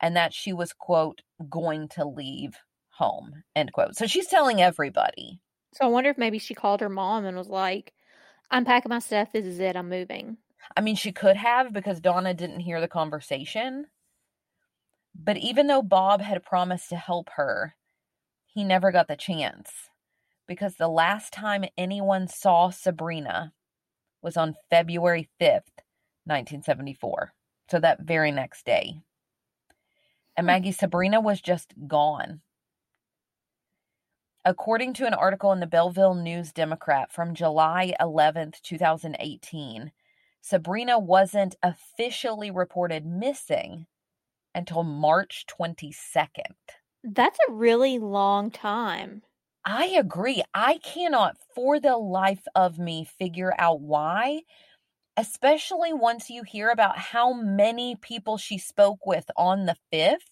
[0.00, 2.56] and that she was, quote, going to leave
[2.90, 3.96] home, end quote.
[3.96, 5.40] So she's telling everybody.
[5.74, 7.92] So I wonder if maybe she called her mom and was like,
[8.50, 9.32] I'm packing my stuff.
[9.32, 9.76] This is it.
[9.76, 10.38] I'm moving.
[10.76, 13.86] I mean, she could have because Donna didn't hear the conversation.
[15.14, 17.74] But even though Bob had promised to help her,
[18.46, 19.70] he never got the chance
[20.46, 23.52] because the last time anyone saw Sabrina
[24.26, 25.84] was on February 5th,
[26.26, 27.32] 1974.
[27.70, 29.00] So that very next day.
[30.36, 30.46] And Hmm.
[30.46, 32.42] Maggie, Sabrina was just gone.
[34.44, 39.92] According to an article in the Belleville News Democrat from July 11th, 2018,
[40.40, 43.86] Sabrina wasn't officially reported missing
[44.54, 46.54] until March 22nd.
[47.04, 49.22] That's a really long time.
[49.66, 50.42] I agree.
[50.54, 54.42] I cannot for the life of me figure out why,
[55.16, 60.30] especially once you hear about how many people she spoke with on the 5th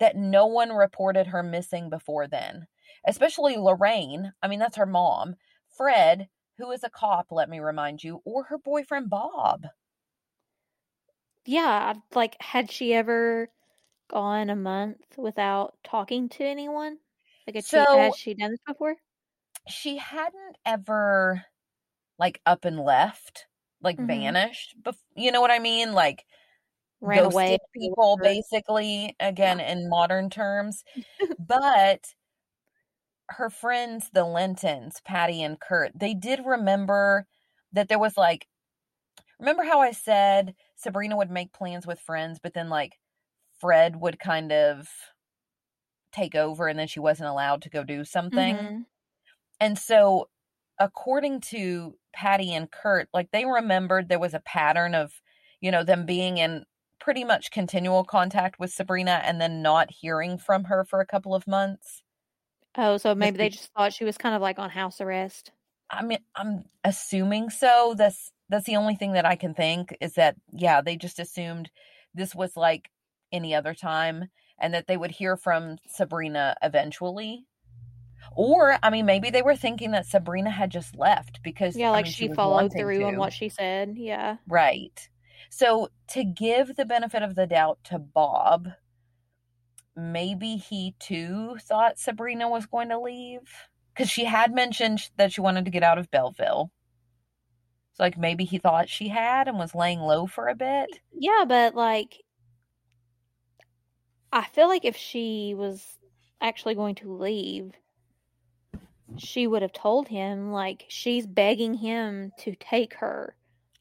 [0.00, 2.66] that no one reported her missing before then.
[3.06, 4.32] Especially Lorraine.
[4.42, 5.36] I mean, that's her mom.
[5.70, 9.66] Fred, who is a cop, let me remind you, or her boyfriend Bob.
[11.44, 11.94] Yeah.
[12.14, 13.52] Like, had she ever
[14.08, 16.98] gone a month without talking to anyone?
[17.46, 18.96] Like, she, So- has she done this before?
[19.68, 21.44] she hadn't ever
[22.18, 23.46] like up and left,
[23.80, 24.06] like Mhm.
[24.06, 24.74] vanished.
[24.82, 25.92] Bef- you know what I mean?
[25.94, 26.24] Like
[27.00, 27.58] Ran away.
[27.74, 30.84] people, basically, again, in modern terms.
[31.38, 32.14] but
[33.28, 37.26] her friends, the Lintons, Patty and Kurt, they did remember
[37.72, 38.46] that there was like,
[39.38, 42.98] remember how I said Sabrina would make plans with friends, but then like
[43.60, 44.88] Fred would kind of
[46.12, 48.70] take over and then she wasn't allowed to go do something?
[48.70, 48.86] Mhm.
[49.60, 50.30] And so,
[50.78, 55.22] according to Patty and Kurt, like they remembered there was a pattern of,
[55.60, 56.64] you know, them being in
[57.00, 61.34] pretty much continual contact with Sabrina and then not hearing from her for a couple
[61.34, 62.02] of months.
[62.76, 65.52] Oh, so maybe they just thought she was kind of like on house arrest.
[65.90, 67.94] I mean, I'm assuming so.
[67.96, 71.70] That's that's the only thing that I can think is that yeah, they just assumed
[72.14, 72.90] this was like
[73.30, 74.26] any other time
[74.62, 77.44] and that they would hear from Sabrina eventually.
[78.34, 81.90] Or, I mean, maybe they were thinking that Sabrina had just left because Yeah, I
[81.90, 83.94] like mean, she was followed through on what she said.
[83.98, 84.36] Yeah.
[84.48, 85.08] Right.
[85.50, 88.68] So, to give the benefit of the doubt to Bob,
[89.96, 93.40] maybe he too thought Sabrina was going to leave
[93.92, 96.70] because she had mentioned that she wanted to get out of Belleville.
[97.94, 100.88] So, like, maybe he thought she had and was laying low for a bit.
[101.12, 102.22] Yeah, but like
[104.32, 105.98] I feel like if she was
[106.40, 107.72] actually going to leave,
[109.16, 113.36] she would have told him like she's begging him to take her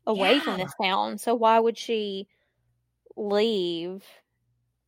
[0.05, 0.65] away from Yeah.
[0.65, 1.17] this town.
[1.17, 2.27] So why would she
[3.15, 4.03] leave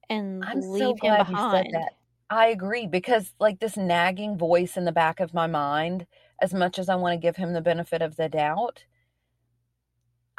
[0.10, 1.74] and I'm so leave him you said behind?
[1.74, 1.94] that.
[2.30, 6.08] I agree because, like, this nagging voice in the back of my mind,
[6.42, 8.86] as much as I want to give him the benefit of the doubt,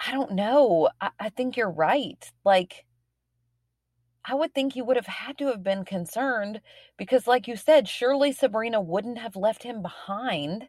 [0.05, 0.89] I don't know.
[1.01, 2.31] I, I think you're right.
[2.45, 2.85] Like,
[4.25, 6.61] I would think he would have had to have been concerned
[6.97, 10.69] because, like you said, surely Sabrina wouldn't have left him behind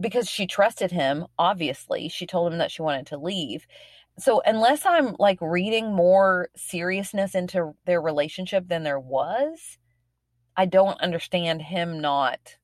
[0.00, 1.26] because she trusted him.
[1.38, 3.66] Obviously, she told him that she wanted to leave.
[4.18, 9.78] So, unless I'm like reading more seriousness into their relationship than there was,
[10.56, 12.56] I don't understand him not.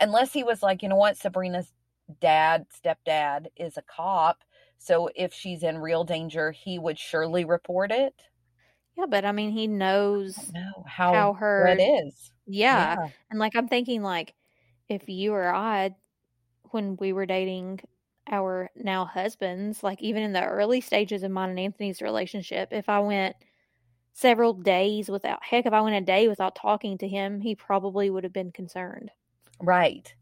[0.00, 1.72] Unless he was like, you know what, Sabrina's
[2.20, 4.42] dad, stepdad, is a cop.
[4.78, 8.14] So, if she's in real danger, he would surely report it.
[8.96, 12.32] Yeah, but I mean he knows No, how, how her it is.
[12.46, 12.96] yeah.
[12.96, 13.08] Yeah.
[13.30, 14.34] And like I'm thinking like
[14.88, 15.96] if you or I
[16.70, 17.80] when we were dating
[18.28, 22.88] our now husbands, like even in the early stages of mine and Anthony's relationship, if
[22.88, 23.36] I went
[24.12, 28.10] several days without heck, if I went a day without talking to him, he probably
[28.10, 29.10] would have been concerned.
[29.60, 30.14] Right.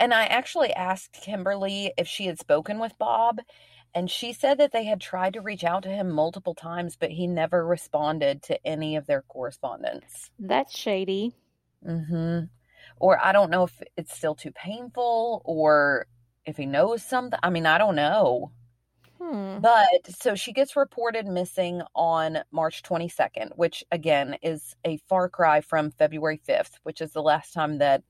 [0.00, 3.40] And I actually asked Kimberly if she had spoken with Bob,
[3.94, 7.10] and she said that they had tried to reach out to him multiple times, but
[7.10, 10.30] he never responded to any of their correspondence.
[10.38, 11.34] That's shady.
[11.84, 12.46] Mm-hmm.
[12.96, 16.06] Or I don't know if it's still too painful or
[16.44, 17.38] if he knows something.
[17.42, 18.52] I mean, I don't know.
[19.18, 19.58] Hmm.
[19.60, 25.60] But so she gets reported missing on March 22nd, which again is a far cry
[25.60, 28.04] from February 5th, which is the last time that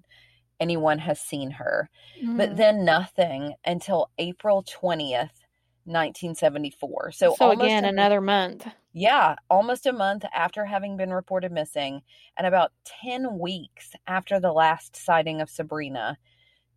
[0.60, 1.88] anyone has seen her.
[2.36, 2.56] But Mhm.
[2.56, 5.46] then nothing until April 20th,
[5.88, 7.12] 1974.
[7.12, 8.66] So, so again, a- another month.
[8.92, 12.02] yeah, almost a month after having been reported missing,
[12.36, 12.72] and about
[13.02, 16.18] 10 weeks after the last sighting of Sabrina,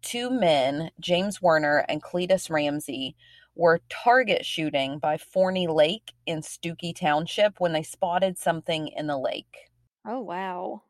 [0.01, 3.15] two men, James Werner and Cletus Ramsey,
[3.55, 9.17] were target shooting by Forney Lake in Stookey Township when they spotted something in the
[9.17, 9.69] lake.
[10.07, 10.83] Oh wow.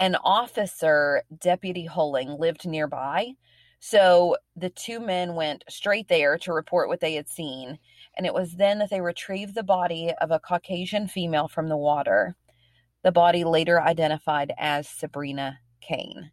[0.00, 3.34] An officer, Deputy Hulling, lived nearby.
[3.84, 7.80] So the two men went straight there to report what they had seen.
[8.16, 11.76] And it was then that they retrieved the body of a Caucasian female from the
[11.76, 12.36] water.
[13.02, 16.30] The body later identified as Sabrina Cain.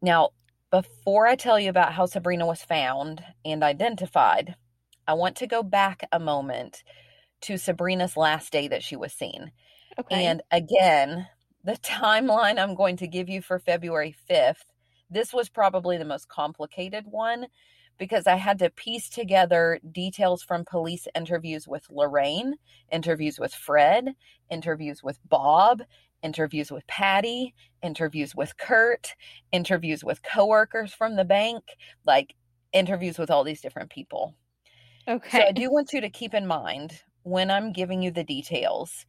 [0.00, 0.30] Now,
[0.70, 4.56] before I tell you about how Sabrina was found and identified,
[5.06, 6.82] I want to go back a moment
[7.42, 9.52] to Sabrina's last day that she was seen.
[9.98, 10.24] Okay.
[10.24, 11.26] And again,
[11.62, 14.64] the timeline I'm going to give you for February 5th,
[15.14, 17.46] this was probably the most complicated one
[17.98, 22.54] because I had to piece together details from police interviews with Lorraine,
[22.90, 24.14] interviews with Fred,
[24.50, 25.82] interviews with Bob,
[26.22, 29.14] interviews with Patty, interviews with Kurt,
[29.52, 31.62] interviews with coworkers from the bank,
[32.04, 32.34] like
[32.72, 34.34] interviews with all these different people.
[35.06, 35.38] okay.
[35.38, 39.06] So I do want you to keep in mind when I'm giving you the details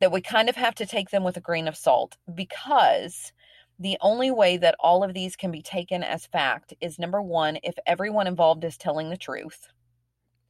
[0.00, 3.32] that we kind of have to take them with a grain of salt because
[3.78, 7.58] the only way that all of these can be taken as fact is number one,
[7.62, 9.68] if everyone involved is telling the truth,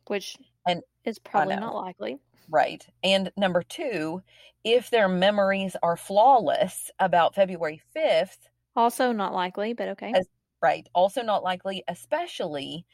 [0.07, 2.19] Which and- is probably not likely.
[2.49, 2.87] right?
[3.03, 4.23] And number two,
[4.65, 10.13] if their memories are flawless about February 5th, Also not likely, but okay.
[10.15, 10.27] As,
[10.61, 10.89] right.
[10.95, 12.85] Also not likely, especially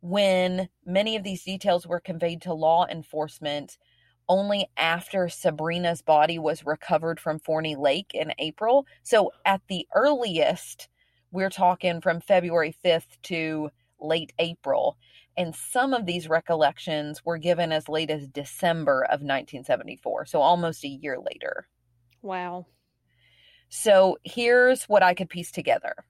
[0.00, 3.78] when many of these details were conveyed to law enforcement
[4.28, 8.86] only after Sabrina's body was recovered from Forney Lake in April.
[9.02, 10.88] So at the earliest,
[11.30, 13.70] we're talking from February 5th to
[14.00, 14.96] late April.
[15.36, 20.84] And some of these recollections were given as late as December of 1974, so almost
[20.84, 21.66] a year later.
[22.22, 22.66] Wow.
[23.68, 26.04] So here's what I could piece together.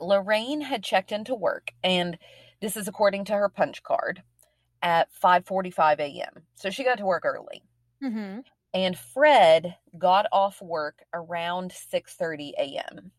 [0.00, 2.16] Lorraine had checked into work, and
[2.60, 4.22] this is according to her punch card
[4.82, 6.42] at 5:45 a.m.
[6.54, 7.62] So she got to work early.
[8.02, 8.40] Mm-hmm.
[8.74, 13.12] And Fred got off work around 6:30 a.m.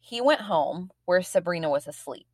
[0.00, 2.26] He went home where Sabrina was asleep.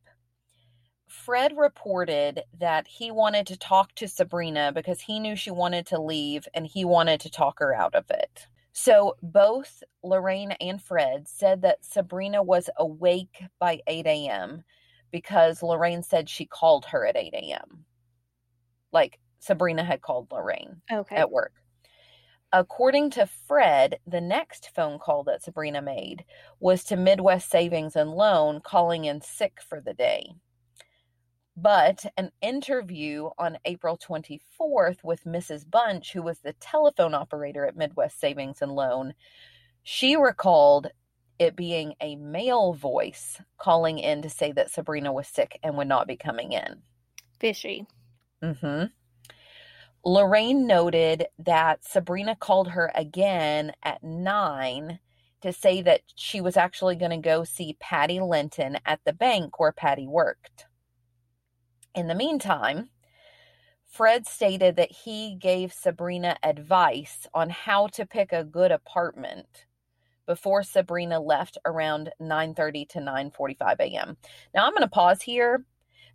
[1.07, 5.99] Fred reported that he wanted to talk to Sabrina because he knew she wanted to
[5.99, 8.47] leave and he wanted to talk her out of it.
[8.73, 14.63] So both Lorraine and Fred said that Sabrina was awake by 8 a.m.
[15.11, 17.85] because Lorraine said she called her at 8 a.m.
[18.91, 21.15] Like Sabrina had called Lorraine okay.
[21.15, 21.53] at work.
[22.51, 26.25] According to Fred, the next phone call that Sabrina made
[26.59, 30.31] was to Midwest Savings and Loan calling in sick for the day.
[31.55, 35.69] But an interview on April 24th with Mrs.
[35.69, 39.13] Bunch, who was the telephone operator at Midwest Savings and Loan,
[39.83, 40.87] she recalled
[41.37, 45.87] it being a male voice calling in to say that Sabrina was sick and would
[45.87, 46.81] not be coming in.
[47.39, 47.85] Fishy.
[48.43, 48.85] Mm-hmm.
[50.05, 54.99] Lorraine noted that Sabrina called her again at nine
[55.41, 59.59] to say that she was actually going to go see Patty Linton at the bank
[59.59, 60.65] where Patty worked.
[61.95, 62.89] In the meantime,
[63.85, 69.65] Fred stated that he gave Sabrina advice on how to pick a good apartment
[70.25, 74.17] before Sabrina left around 9:30 to 9:45 a.m.
[74.53, 75.65] Now I'm going to pause here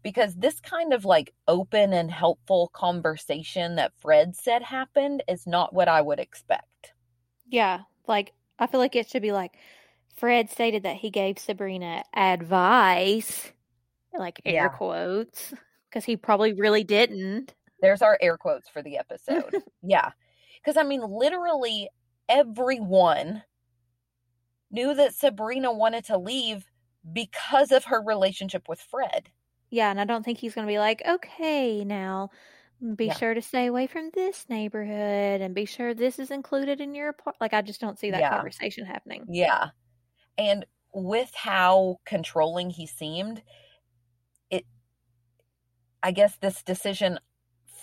[0.05, 5.73] because this kind of like open and helpful conversation that Fred said happened is not
[5.73, 6.93] what I would expect.
[7.49, 9.57] Yeah, like I feel like it should be like
[10.15, 13.51] Fred stated that he gave Sabrina advice
[14.13, 14.69] like air yeah.
[14.69, 15.53] quotes
[15.89, 17.55] because he probably really didn't.
[17.81, 19.57] There's our air quotes for the episode.
[19.83, 20.11] yeah.
[20.63, 21.89] Because I mean, literally
[22.29, 23.43] everyone
[24.71, 26.67] knew that Sabrina wanted to leave
[27.11, 29.31] because of her relationship with Fred.
[29.71, 32.31] Yeah, and I don't think he's going to be like, okay, now
[32.83, 33.15] mm, be yeah.
[33.15, 37.13] sure to stay away from this neighborhood and be sure this is included in your
[37.13, 37.37] part.
[37.41, 38.31] Like, I just don't see that yeah.
[38.31, 39.25] conversation happening.
[39.29, 39.71] Yeah.
[40.39, 43.43] And with how controlling he seemed,
[44.51, 44.65] it,
[46.03, 47.19] I guess this decision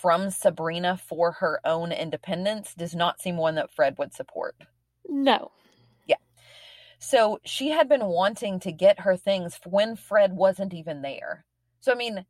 [0.01, 4.55] from Sabrina for her own independence does not seem one that Fred would support.
[5.07, 5.51] No.
[6.07, 6.15] Yeah.
[6.97, 11.45] So she had been wanting to get her things when Fred wasn't even there.
[11.81, 12.25] So, I mean,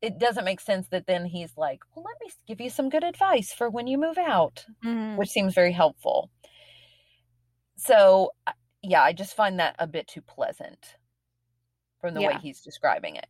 [0.00, 3.04] it doesn't make sense that then he's like, well, let me give you some good
[3.04, 5.16] advice for when you move out, mm-hmm.
[5.16, 6.30] which seems very helpful.
[7.76, 8.32] So,
[8.82, 10.96] yeah, I just find that a bit too pleasant
[12.00, 12.28] from the yeah.
[12.28, 13.26] way he's describing it.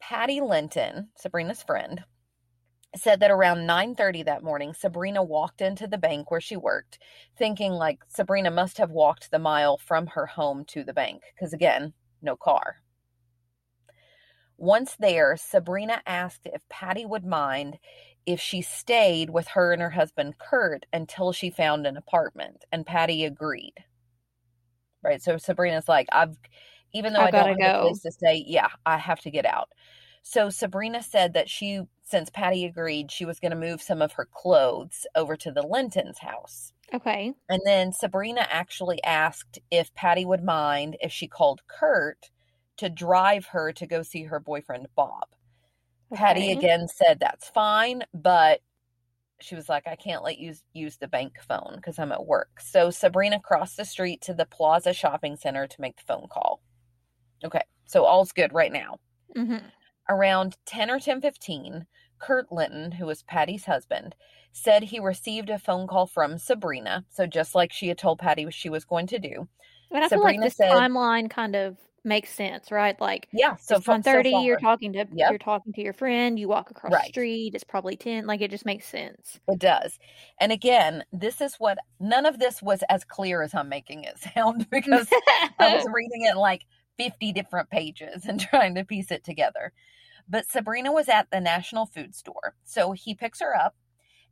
[0.00, 2.04] Patty Linton, Sabrina's friend,
[2.96, 6.98] said that around 9:30 that morning Sabrina walked into the bank where she worked
[7.36, 11.52] thinking like Sabrina must have walked the mile from her home to the bank because
[11.52, 12.76] again no car
[14.56, 17.78] once there Sabrina asked if Patty would mind
[18.26, 22.86] if she stayed with her and her husband Kurt until she found an apartment and
[22.86, 23.74] Patty agreed
[25.02, 26.36] right so Sabrina's like I've
[26.94, 27.78] even though I, I don't have go.
[27.78, 29.68] a place to stay, yeah, I have to get out.
[30.22, 34.12] So Sabrina said that she, since Patty agreed, she was going to move some of
[34.12, 36.72] her clothes over to the Linton's house.
[36.94, 37.34] Okay.
[37.48, 42.30] And then Sabrina actually asked if Patty would mind if she called Kurt
[42.78, 45.28] to drive her to go see her boyfriend Bob.
[46.12, 46.20] Okay.
[46.20, 48.60] Patty again said that's fine, but
[49.40, 52.60] she was like, I can't let you use the bank phone because I'm at work.
[52.60, 56.60] So Sabrina crossed the street to the Plaza Shopping Center to make the phone call.
[57.44, 58.98] Okay, so all's good right now.
[59.36, 59.66] Mm-hmm.
[60.08, 61.86] Around 10 or 10:15,
[62.18, 64.14] Kurt Linton, who was Patty's husband,
[64.52, 67.04] said he received a phone call from Sabrina.
[67.10, 69.48] So just like she had told Patty she was going to do.
[69.90, 72.98] And I Sabrina feel like this said, timeline kind of makes sense, right?
[73.00, 75.30] Like yeah, so from thirty, so you're talking to yep.
[75.30, 76.38] you're talking to your friend.
[76.38, 77.04] You walk across right.
[77.04, 77.52] the street.
[77.54, 78.26] It's probably ten.
[78.26, 79.40] Like it just makes sense.
[79.48, 79.98] It does.
[80.40, 84.18] And again, this is what none of this was as clear as I'm making it
[84.34, 85.08] sound because
[85.58, 86.66] I was reading it like
[86.98, 89.72] 50 different pages and trying to piece it together.
[90.28, 92.54] But Sabrina was at the National Food Store.
[92.64, 93.74] So he picks her up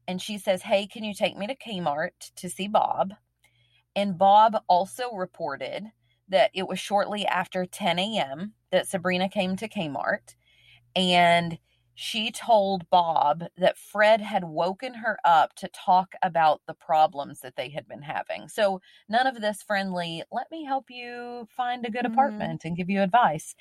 [0.09, 3.14] and she says, Hey, can you take me to Kmart to see Bob?
[3.95, 5.93] And Bob also reported
[6.29, 8.55] that it was shortly after 10 a.m.
[8.70, 10.35] that Sabrina came to Kmart
[10.95, 11.59] and
[11.95, 17.57] she told Bob that Fred had woken her up to talk about the problems that
[17.57, 18.49] they had been having.
[18.49, 22.07] So, none of this friendly, let me help you find a good Mhm.
[22.07, 23.55] apartment and give you advice.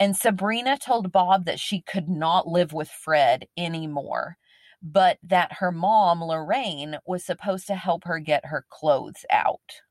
[0.00, 4.38] And Sabrina told Bob that she could not live with Fred anymore,
[4.82, 9.82] but that her mom, Lorraine, was supposed to help her get her clothes out.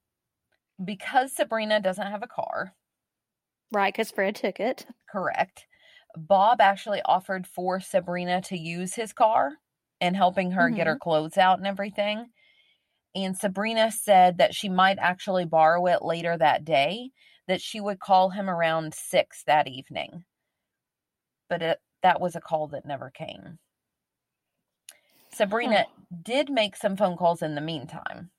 [0.83, 2.73] Because Sabrina doesn't have a car,
[3.71, 4.85] Right, because Fred took it.
[5.11, 5.67] correct,
[6.17, 9.53] Bob actually offered for Sabrina to use his car
[10.01, 11.09] and helping her get her mm-hmm.
[11.09, 12.29] clothes out and everything.
[13.15, 17.11] And Sabrina said that she might actually borrow it later that day,
[17.47, 20.23] that she would call him around six that evening.
[21.49, 23.59] But it, that was a call that never came.
[25.31, 25.85] Sabrina
[26.23, 28.31] did make some phone calls in the meantime.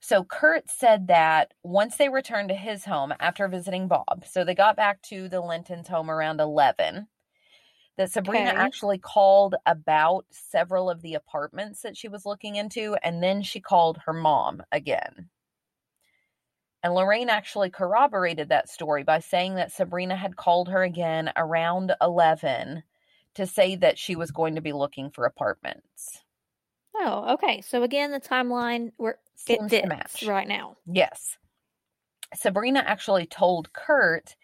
[0.00, 4.54] So Kurt said that once they returned to his home after visiting Bob, so they
[4.54, 7.08] got back to the Lintons' home around 11,
[7.96, 8.56] that Sabrina Okay.
[8.56, 13.60] actually called about several of the apartments that she was looking into, and then she
[13.60, 15.30] called her mom again.
[16.82, 21.94] And Lorraine actually corroborated that story by saying that Sabrina had called her again around
[22.02, 22.82] 11
[23.34, 26.22] to say that she was going to be looking for apartments.
[27.02, 27.62] Oh, okay.
[27.62, 30.24] So again, the timeline where it fits match.
[30.26, 30.76] right now.
[30.86, 31.38] Yes.
[32.34, 34.36] Sabrina actually told Kurt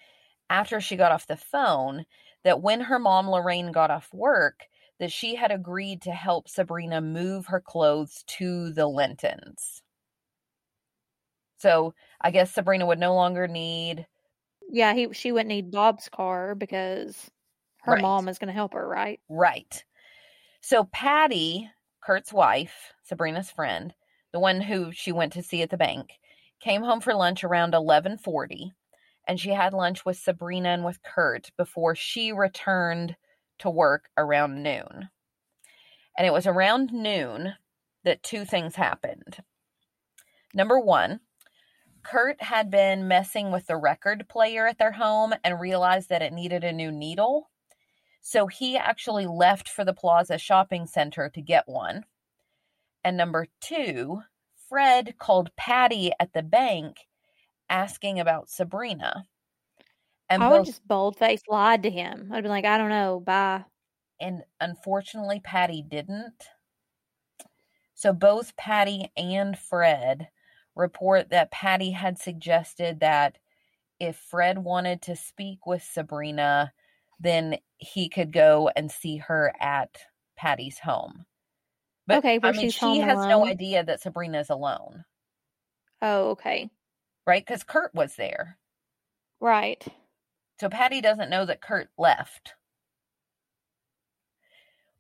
[0.50, 2.06] after she got off the phone
[2.44, 7.00] that when her mom Lorraine got off work that she had agreed to help Sabrina
[7.00, 9.82] move her clothes to the Lintons.
[11.58, 14.06] So, I guess Sabrina would no longer need
[14.68, 17.30] Yeah, he she wouldn't need Bob's car because
[17.82, 18.02] her Right.
[18.02, 19.20] mom is going to help her, right?
[19.28, 19.84] Right.
[20.60, 21.70] So Patty,
[22.06, 23.92] Kurt's wife, Sabrina's friend,
[24.32, 26.20] the one who she went to see at the bank,
[26.60, 28.70] came home for lunch around 11:40
[29.26, 33.16] and she had lunch with Sabrina and with Kurt before she returned
[33.58, 35.10] to work around noon.
[36.16, 37.56] And it was around noon
[38.04, 39.42] that two things happened.
[40.54, 41.18] Number 1,
[42.04, 46.32] Kurt had been messing with the record player at their home and realized that it
[46.32, 47.50] needed a new needle.
[48.28, 52.04] So he actually left for the Plaza Shopping Center to get one.
[53.04, 54.22] And number two,
[54.68, 57.06] Fred called Patty at the bank
[57.70, 59.28] asking about Sabrina.
[60.28, 62.32] And I would both, just boldface lied to him.
[62.32, 63.64] I'd be like, I don't know, bye.
[64.18, 66.48] and unfortunately Patty didn't.
[67.94, 70.30] So both Patty and Fred
[70.74, 73.38] report that Patty had suggested that
[74.00, 76.72] if Fred wanted to speak with Sabrina,
[77.18, 79.90] then he could go and see her at
[80.36, 81.26] Patty's home.
[82.06, 85.04] But Okay, I mean, she has no idea that Sabrina's alone,
[86.00, 86.70] Oh, okay.
[87.26, 87.44] right?
[87.44, 88.58] Because Kurt was there.
[89.40, 89.84] Right.
[90.60, 92.54] So Patty doesn't know that Kurt left.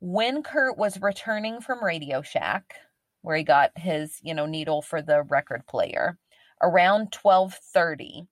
[0.00, 2.74] When Kurt was returning from Radio Shack,
[3.22, 6.18] where he got his, you know, needle for the record player,
[6.62, 8.26] around 12:30,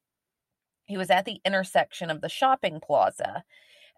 [0.85, 3.45] he was at the intersection of the shopping plaza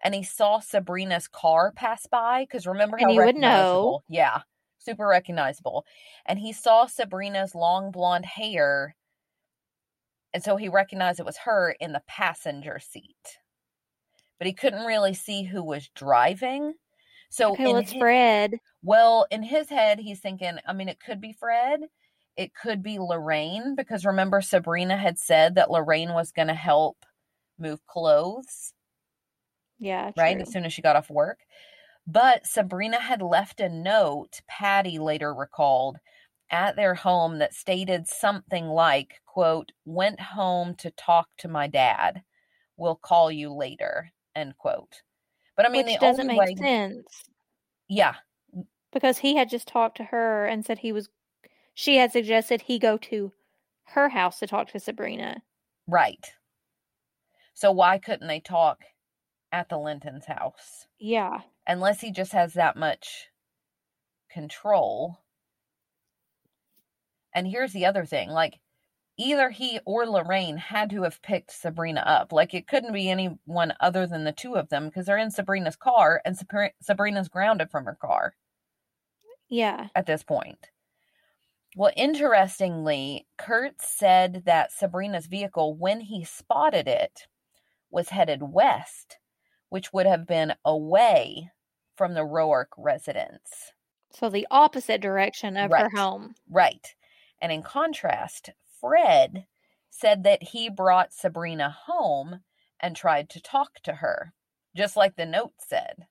[0.07, 4.02] and he saw Sabrina's car pass by cuz remember And how you would know.
[4.09, 4.42] Yeah,
[4.78, 5.86] super recognizable.
[6.26, 8.96] And he saw Sabrina's long blonde hair
[10.32, 13.38] and so he recognized it was her in the passenger seat.
[14.38, 16.74] But he couldn't really see who was driving.
[17.30, 18.61] So Okay, well, it's hi- Fred.
[18.82, 21.82] well, in his head, he's thinking, I mean, it could be Fred.
[22.36, 27.07] It could be Lorraine, because remember, Sabrina had said that Lorraine was going to help
[27.59, 28.74] move clothes,
[29.79, 30.35] Yeah, right?
[30.35, 30.43] true.
[30.43, 31.41] As soon as she got off work.
[32.07, 35.99] But Sabrina had left a note, Patty later recalled,
[36.51, 42.22] at their home that stated something like, quote, went home to talk to my dad.
[42.77, 45.03] We'll call you later, end quote.
[45.57, 47.24] But I mean, Which the doesn't make way, sense
[47.89, 48.14] yeah,
[48.93, 51.09] because he had just talked to her and said he was.
[51.74, 53.33] She had suggested he go to
[53.85, 55.43] her house to talk to Sabrina.
[55.87, 56.33] Right.
[57.55, 58.81] So why couldn't they talk
[59.53, 60.86] at the Linton's house?
[60.99, 61.40] Yeah.
[61.66, 63.28] Unless he just has that much
[64.30, 65.18] control.
[67.34, 68.61] And here's the other thing like,
[69.18, 72.32] either he or Lorraine had to have picked Sabrina up.
[72.32, 75.76] Like, it couldn't be anyone other than the two of them because they're in Sabrina's
[75.76, 76.36] car and
[76.82, 78.34] Sabrina's grounded from her car
[79.49, 79.88] Yeah.
[79.94, 80.70] at this point.
[81.76, 87.26] Well, interestingly, Kurt said that Sabrina's vehicle, when he spotted it,
[87.90, 89.18] was headed west,
[89.68, 91.50] which would have been away
[91.96, 93.72] from the Roark residence.
[94.12, 96.34] So the opposite direction of her home.
[96.48, 96.94] Right.
[97.40, 98.50] And in contrast,
[98.80, 99.46] Fred
[99.90, 102.40] said that he brought Sabrina home
[102.80, 104.32] and tried to talk to her,
[104.76, 106.06] just like the note said.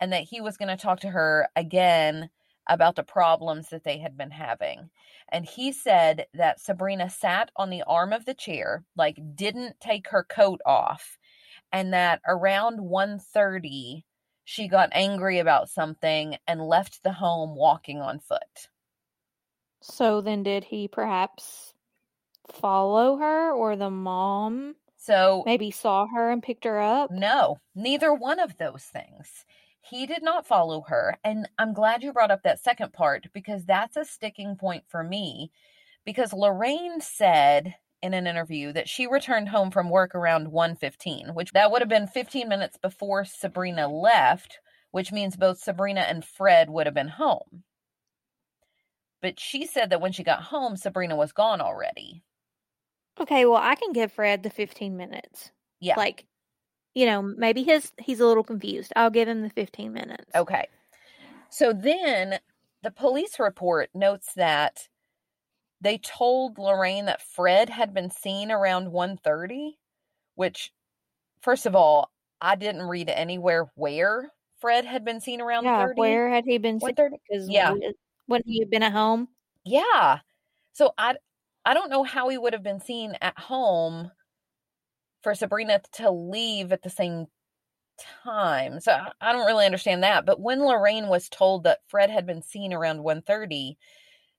[0.00, 2.30] And that he was going to talk to her again
[2.68, 4.90] about the problems that they had been having.
[5.30, 10.08] And he said that Sabrina sat on the arm of the chair, like didn't take
[10.08, 11.18] her coat off,
[11.74, 14.06] and that around 1:30
[14.44, 18.70] she got angry about something and left the home walking on foot.
[19.82, 21.74] So then did he perhaps
[22.48, 27.10] follow her or the mom So maybe saw her and picked her up?
[27.10, 29.44] no, neither one of those things.
[29.80, 31.18] He did not follow her.
[31.22, 35.04] And I'm glad you brought up that second part because that's a sticking point for
[35.04, 35.52] me.
[36.04, 41.52] Because Lorraine said in an interview that she returned home from work around 1:15, which
[41.52, 44.58] that would have been 15 minutes before Sabrina left,
[44.90, 47.64] which means both Sabrina and Fred would have been home.
[49.22, 52.22] But she said that when she got home, Sabrina was gone already.
[53.18, 55.50] Okay, well, I can give Fred the 15 minutes.
[55.80, 55.94] Yeah.
[55.96, 56.26] Like,
[56.92, 58.92] you know, maybe his he's a little confused.
[58.96, 60.30] I'll give him the 15 minutes.
[60.34, 60.68] Okay.
[61.48, 62.38] So then
[62.82, 64.88] the police report notes that
[65.84, 69.78] they told Lorraine that Fred had been seen around 1:30,
[70.36, 70.72] which
[71.42, 75.94] first of all, I didn't read anywhere where Fred had been seen around Yeah, 30.
[75.96, 76.94] where had he been seen?
[76.96, 77.18] 1:30.
[77.28, 77.76] Because Yeah.
[78.28, 79.28] wouldn't he have been at home?
[79.64, 80.20] Yeah.
[80.72, 81.16] So I
[81.64, 84.12] I don't know how he would have been seen at home
[85.22, 87.26] for Sabrina to leave at the same
[87.98, 88.80] time.
[88.80, 90.26] So I, I don't really understand that.
[90.26, 93.78] But when Lorraine was told that Fred had been seen around 1:30,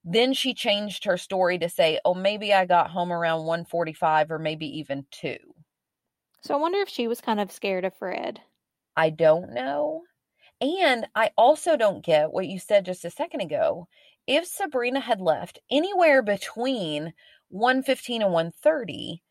[0.06, 4.40] then she changed her story to say, "Oh, maybe I got home around 1:45 or
[4.40, 5.56] maybe even 2."
[6.40, 8.42] So I wonder if she was kind of scared of Fred.
[8.98, 10.04] I don't know.
[10.62, 13.88] And I also don't get what you said just a second ago.
[14.28, 17.14] If Sabrina had left anywhere between
[17.50, 19.24] 115 and 130,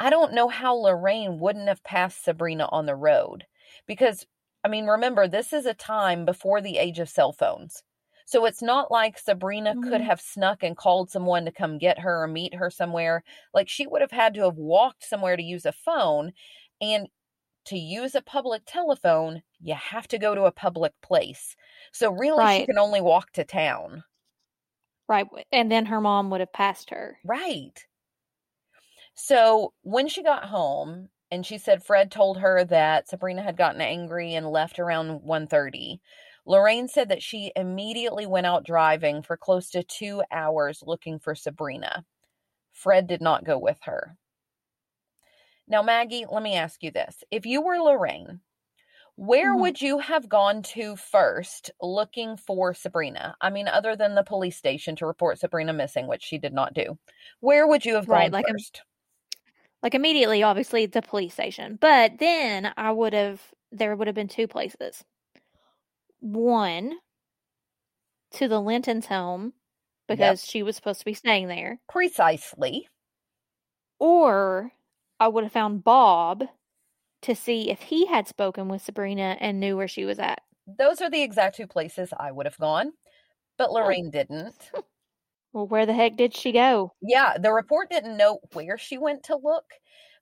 [0.00, 3.46] I don't know how Lorraine wouldn't have passed Sabrina on the road.
[3.86, 4.26] Because,
[4.64, 7.84] I mean, remember, this is a time before the age of cell phones.
[8.30, 10.10] So it's not like Sabrina could Mhm.
[10.10, 13.24] have snuck and called someone to come get her or meet her somewhere.
[13.52, 16.32] Like she would have had to have walked somewhere to use a phone.
[16.80, 17.08] And
[17.66, 21.56] to use a public telephone, you have to go to a public place.
[21.92, 24.04] So really, she can only walk to town.
[25.08, 25.26] Right.
[25.52, 27.20] And then her mom would have passed her.
[27.24, 27.86] Right.
[29.14, 33.80] So when she got home and she said Fred told her that Sabrina had gotten
[33.80, 36.00] angry and left around 1:30,
[36.46, 41.34] Lorraine said that she immediately went out driving for close to 2 hours looking for
[41.34, 42.04] Sabrina.
[42.72, 44.18] Fred did not go with her.
[45.66, 47.22] Now Maggie, let me ask you this.
[47.30, 48.40] If you were Lorraine,
[49.16, 49.56] where Mhm.
[49.56, 53.36] would you have gone to first looking for Sabrina?
[53.40, 56.74] I mean, other than the police station to report Sabrina missing, which she did not
[56.74, 56.98] do.
[57.40, 58.82] Where would you have Right, gone like a- first?
[59.82, 61.76] Like immediately, obviously, the police station.
[61.76, 65.04] But then I would have, there would have been two places.
[66.20, 66.98] One
[68.32, 69.54] to the Linton's home
[70.06, 71.80] because she was supposed to be staying there.
[71.88, 72.88] Precisely.
[73.98, 74.72] Or
[75.18, 76.44] I would have found Bob
[77.22, 80.40] to see if he had spoken with Sabrina and knew where she was at.
[80.78, 82.92] Those are the exact two places I would have gone,
[83.58, 83.74] but oh.
[83.74, 84.70] Lorraine didn't.
[85.52, 86.92] Well, where the heck did she go?
[87.02, 89.64] Yeah, the report didn't note where she went to look,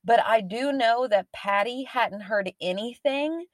[0.03, 3.45] but I do know that Patty hadn't heard anything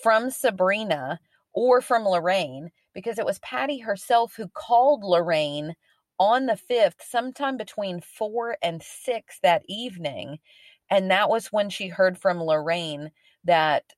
[0.00, 1.18] from Sabrina
[1.52, 5.74] or from Lorraine because it was Patty herself who called Lorraine
[6.18, 10.38] on the 5th, sometime between 4 and 6 that evening.
[10.90, 13.12] And that was when she heard from Lorraine
[13.44, 13.94] that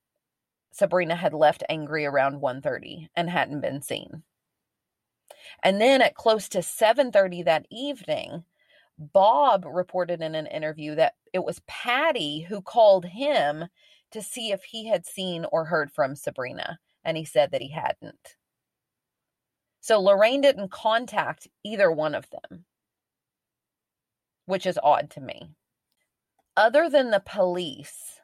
[0.73, 4.23] Sabrina had left angry around 1:30 and hadn't been seen.
[5.63, 8.45] And then at close to 7:30 that evening,
[8.97, 13.67] Bob reported in an interview that it was Patty who called him
[14.11, 17.69] to see if he had seen or heard from Sabrina, and he said that he
[17.69, 18.35] hadn't.
[19.81, 22.65] So Lorraine didn't contact either one of them,
[24.45, 25.49] which is odd to me.
[26.55, 28.19] Other than the police,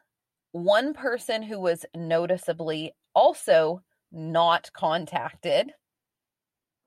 [0.52, 5.72] one person who was noticeably also not contacted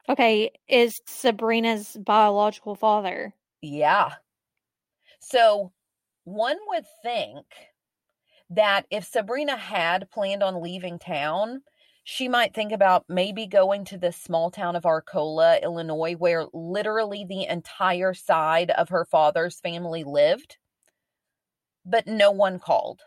[0.10, 3.34] Okay, is Sabrina's biological father.
[3.62, 4.14] Yeah.
[5.20, 5.72] So
[6.24, 7.46] one would think
[8.50, 11.62] that if Sabrina had planned on leaving town,
[12.04, 17.26] she might think about maybe going to this small town of Arcola, Illinois, where literally
[17.26, 20.58] the entire side of her father's family lived.
[21.86, 23.02] But no one called.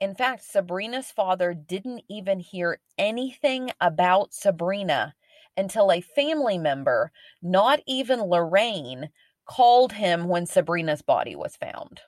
[0.00, 5.14] In fact, Sabrina's father didn't even hear anything about Sabrina
[5.56, 9.10] until a family member, not even Lorraine,
[9.44, 12.00] called him when Sabrina's body was found.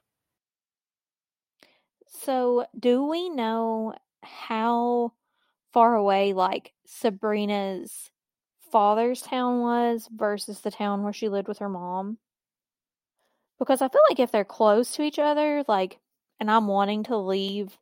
[2.09, 5.13] So, do we know how
[5.75, 8.11] far away like Sabrina's
[8.73, 12.19] father's town was versus the town where she lived with her mom?
[13.59, 15.99] Because I feel like if they're close to each other, like,
[16.41, 17.77] and I'm wanting to leave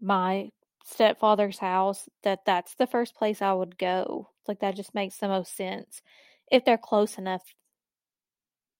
[0.00, 0.50] my
[0.84, 4.30] stepfather's house, that that's the first place I would go.
[4.46, 6.00] Like, that just makes the most sense.
[6.50, 7.42] If they're close enough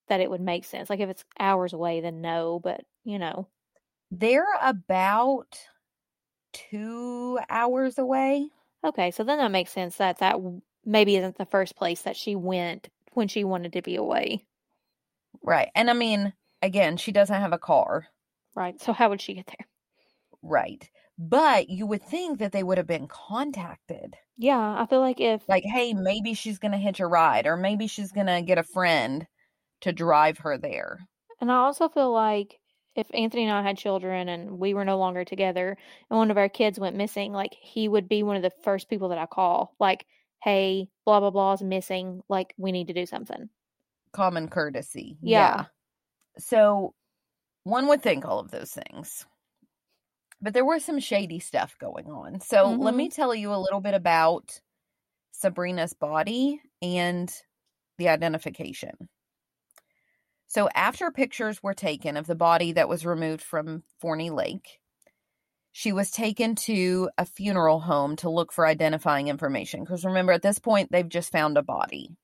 [0.08, 0.90] that it would make sense.
[0.90, 3.48] Like, if it's hours away, then no, but you know.
[4.10, 5.58] They're about
[6.54, 8.48] two hours away.
[8.82, 10.36] Okay, so then that makes sense that that
[10.84, 14.44] maybe isn't the first place that she went when she wanted to be away.
[15.42, 15.68] Right.
[15.74, 16.32] And I mean,
[16.62, 18.06] again, she doesn't have a car.
[18.54, 18.80] Right.
[18.80, 19.66] So how would she get there?
[20.42, 20.88] Right.
[21.18, 24.16] But you would think that they would have been contacted.
[24.36, 27.86] Yeah, I feel like if like, hey, maybe she's gonna hitch a ride, or maybe
[27.86, 29.26] she's gonna get a friend
[29.82, 30.98] to drive her there.
[31.40, 32.58] And I also feel like
[32.96, 35.76] if Anthony and I had children and we were no longer together
[36.10, 38.88] and one of our kids went missing, like he would be one of the first
[38.88, 39.74] people that I call.
[39.80, 40.06] Like,
[40.42, 42.22] hey, blah blah blah is missing.
[42.28, 43.48] Like, we need to do something.
[44.12, 45.16] Common courtesy.
[45.22, 45.38] Yeah.
[45.38, 45.64] yeah.
[46.38, 46.94] So
[47.64, 49.26] one would think all of those things.
[50.40, 52.40] But there was some shady stuff going on.
[52.40, 52.82] So Mm-hmm.
[52.82, 54.60] let me tell you a little bit about
[55.32, 57.32] Sabrina's body and
[57.98, 58.92] the identification.
[60.54, 64.78] So, after pictures were taken of the body that was removed from Forney Lake,
[65.72, 69.80] she was taken to a funeral home to look for identifying information.
[69.80, 72.16] Because remember, at this point, they've just found a body.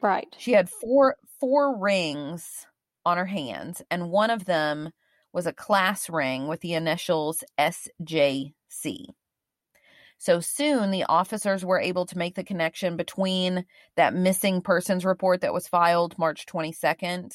[0.00, 0.34] Right.
[0.38, 2.66] She had four four rings
[3.04, 4.90] on her hands, and one of them
[5.34, 8.54] was a class ring with the initials SJC.
[10.22, 13.66] So soon the officers were able to make the connection between
[13.96, 17.34] that missing persons report that was filed March 22nd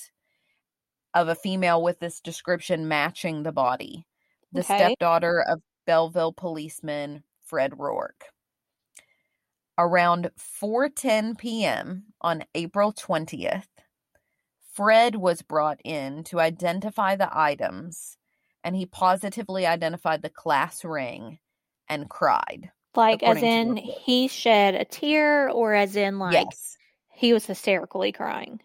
[1.14, 4.08] of a female with this description matching the body,
[4.54, 4.74] the Okay.
[4.76, 8.22] stepdaughter of Belleville policeman Fred Roark.
[9.78, 12.14] Around 4:10 p.m.
[12.22, 13.68] on April 20th,
[14.72, 18.18] Fred was brought in to identify the items
[18.64, 21.40] and he positively identified the class ring
[21.90, 22.72] and cried.
[22.98, 26.78] Like, as in, he shed a tear, or as in, like, yes.
[27.14, 28.60] he was hysterically crying.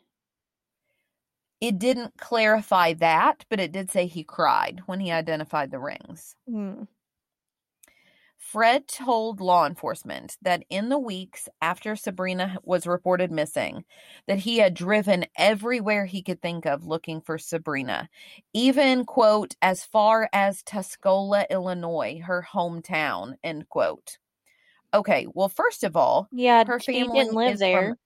[1.60, 6.34] It didn't clarify that, but it did say he cried when he identified the rings.
[6.50, 6.88] Mm.
[8.38, 13.84] Fred told law enforcement that in the weeks after Sabrina was reported missing,
[14.26, 18.08] that he had driven everywhere he could think of looking for Sabrina,
[18.54, 24.16] even quote as far as Tuscola, Illinois, her hometown, end quote.
[24.94, 27.94] Okay, well, first of all, Yeah, her she family didn't live there.
[27.94, 27.96] From,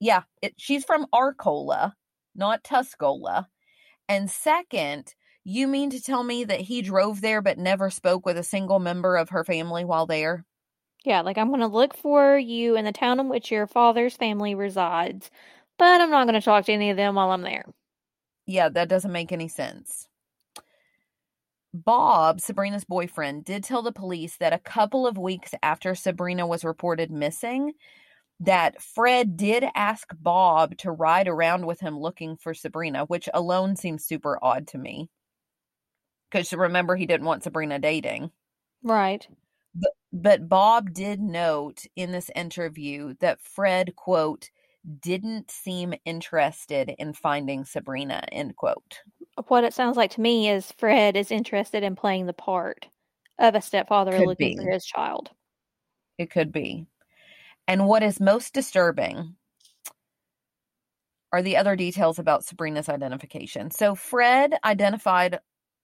[0.00, 1.96] yeah, it, she's from Arcola,
[2.34, 3.48] not Tuscola.
[4.08, 8.38] And second, you mean to tell me that he drove there but never spoke with
[8.38, 10.46] a single member of her family while there?
[11.04, 14.16] Yeah, like I'm going to look for you in the town in which your father's
[14.16, 15.30] family resides,
[15.78, 17.66] but I'm not going to talk to any of them while I'm there.
[18.46, 20.08] Yeah, that doesn't make any sense.
[21.74, 26.64] Bob, Sabrina's boyfriend, did tell the police that a couple of weeks after Sabrina was
[26.64, 27.72] reported missing,
[28.38, 33.74] that Fred did ask Bob to ride around with him looking for Sabrina, which alone
[33.74, 35.10] seems super odd to me.
[36.30, 38.30] Because remember, he didn't want Sabrina dating.
[38.84, 39.26] Right.
[39.74, 44.48] But, but Bob did note in this interview that Fred, quote,
[45.00, 49.00] didn't seem interested in finding Sabrina, end quote.
[49.48, 52.88] What it sounds like to me is Fred is interested in playing the part
[53.38, 55.30] of a stepfather Could looking for his child.
[56.18, 56.86] It could be.
[57.66, 59.36] And what is most disturbing
[61.32, 63.70] are the other details about Sabrina's identification.
[63.70, 65.40] So Fred identified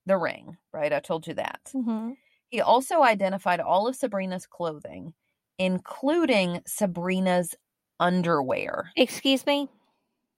[0.06, 0.92] the ring, right?
[0.92, 1.60] I told you that.
[1.72, 2.12] hmm
[2.50, 5.12] He also identified all of Sabrina's clothing,
[5.58, 7.56] including Sabrina's
[7.98, 8.92] underwear.
[8.96, 9.68] Excuse me?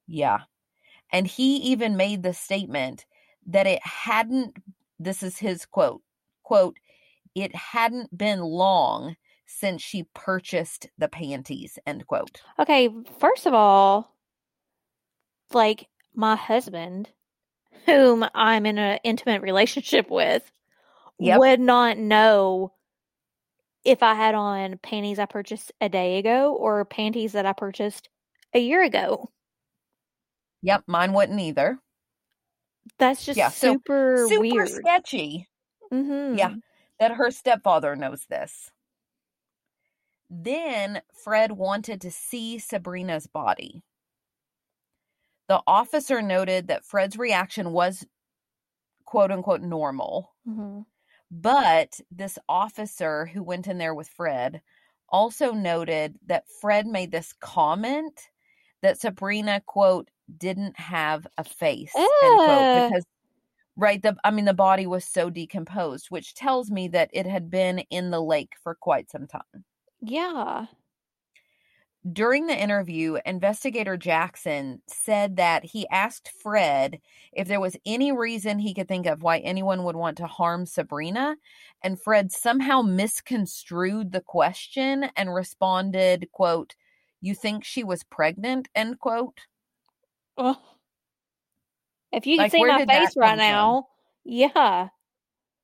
[0.06, 0.40] Yeah.
[1.12, 3.04] And he even made the statement
[3.46, 4.56] that it hadn't,
[4.98, 6.02] this is his quote,
[6.42, 6.78] quote,
[7.34, 12.40] it hadn't been long since she purchased the panties, end quote.
[12.58, 12.88] Okay,
[13.18, 14.16] first of all,
[15.52, 17.10] like my husband,
[17.86, 20.50] whom I'm in an intimate relationship with,
[21.18, 21.38] Yep.
[21.38, 22.72] would not know
[23.84, 28.08] if I had on panties I purchased a day ago or panties that I purchased
[28.54, 29.30] a year ago.
[30.62, 31.78] Yep, mine wouldn't either.
[32.98, 34.66] That's just Yeah, so super, Super weird.
[34.66, 35.48] sketchy.
[35.90, 36.54] hmm Yeah,
[36.98, 38.72] that her stepfather knows this.
[40.30, 43.84] Then Fred wanted to see Sabrina's body.
[45.48, 48.06] The officer noted that Fred's reaction was
[49.04, 50.34] quote unquote normal.
[50.44, 50.82] hmm
[51.30, 54.62] But this officer who went in there with Fred
[55.08, 58.30] also noted that Fred made this comment
[58.82, 62.89] that Sabrina, quote, didn't have a face, end quote, eh.
[62.89, 63.05] because
[63.76, 67.51] right the I mean the body was so decomposed, which tells me that it had
[67.51, 69.64] been in the lake for quite some time.
[70.01, 70.66] Yeah.
[72.12, 77.01] During the interview, investigator Jackson said that he asked Fred
[77.33, 80.66] if there was any reason he could think of why anyone would want to harm
[80.66, 81.37] Sabrina,
[81.83, 86.74] and Fred somehow misconstrued the question and responded, quote,
[87.20, 89.47] "You think she was pregnant?" end quote.
[90.37, 90.59] Ugh.
[92.12, 93.78] If you can Like, see my face right come from?
[93.78, 93.89] now,
[94.24, 94.91] yeah.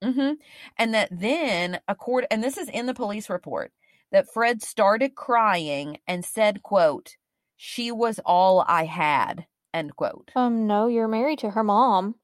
[0.03, 0.33] hmm
[0.77, 3.73] And that then, accord, and this is in the police report,
[4.13, 7.17] that Fred started crying and said, quote,
[7.57, 10.33] "She was all I had," end quote.
[10.35, 12.15] Um, no, you're married to her mom.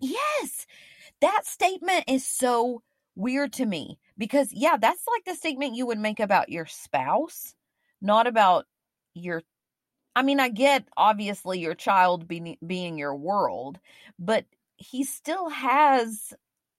[0.00, 0.66] Yes.
[1.20, 2.82] That statement is so
[3.16, 7.54] weird to me because, yeah, that's like the statement you would make about your spouse,
[8.02, 8.66] not about
[9.14, 9.42] your.
[10.14, 13.78] I mean, I get obviously your child being, being your world,
[14.18, 14.44] but
[14.76, 16.34] he still has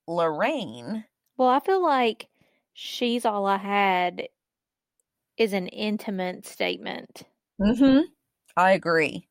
[0.08, 1.06] Lorraine.
[1.38, 2.30] Well, I feel like
[2.74, 4.28] she's all I had
[5.38, 7.24] is an intimate statement.
[7.60, 8.02] Mm-hmm.
[8.56, 9.28] I agree.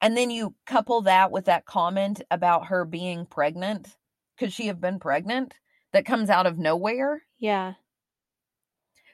[0.00, 3.96] And then you couple that with that comment about her being pregnant.
[4.38, 5.54] Could she have been pregnant?
[5.92, 7.22] That comes out of nowhere.
[7.38, 7.74] Yeah.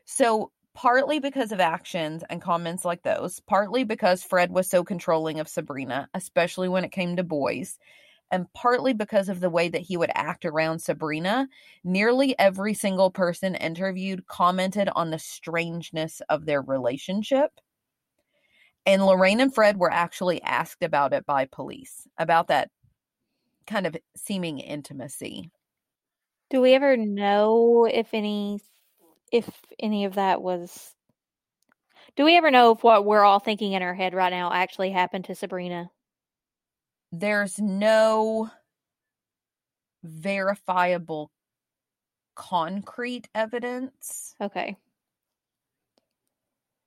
[0.04, 5.40] So, partly because of actions and comments like those, partly because Fred was so controlling
[5.40, 7.78] of Sabrina, especially when it came to boys,
[8.30, 11.48] and partly because of the way that he would act around Sabrina,
[11.82, 17.52] nearly every single person interviewed commented on the strangeness of their relationship.
[18.84, 22.70] And Lorraine and Fred were actually asked about it by police, about that
[23.66, 25.50] kind of seeming intimacy.
[26.50, 28.60] Do we ever know if any
[29.32, 29.48] if
[29.78, 30.94] any of that was
[32.16, 34.90] Do we ever know if what we're all thinking in our head right now actually
[34.90, 35.90] happened to Sabrina?
[37.12, 38.50] There's no
[40.04, 41.30] verifiable
[42.36, 44.76] concrete evidence, Okay.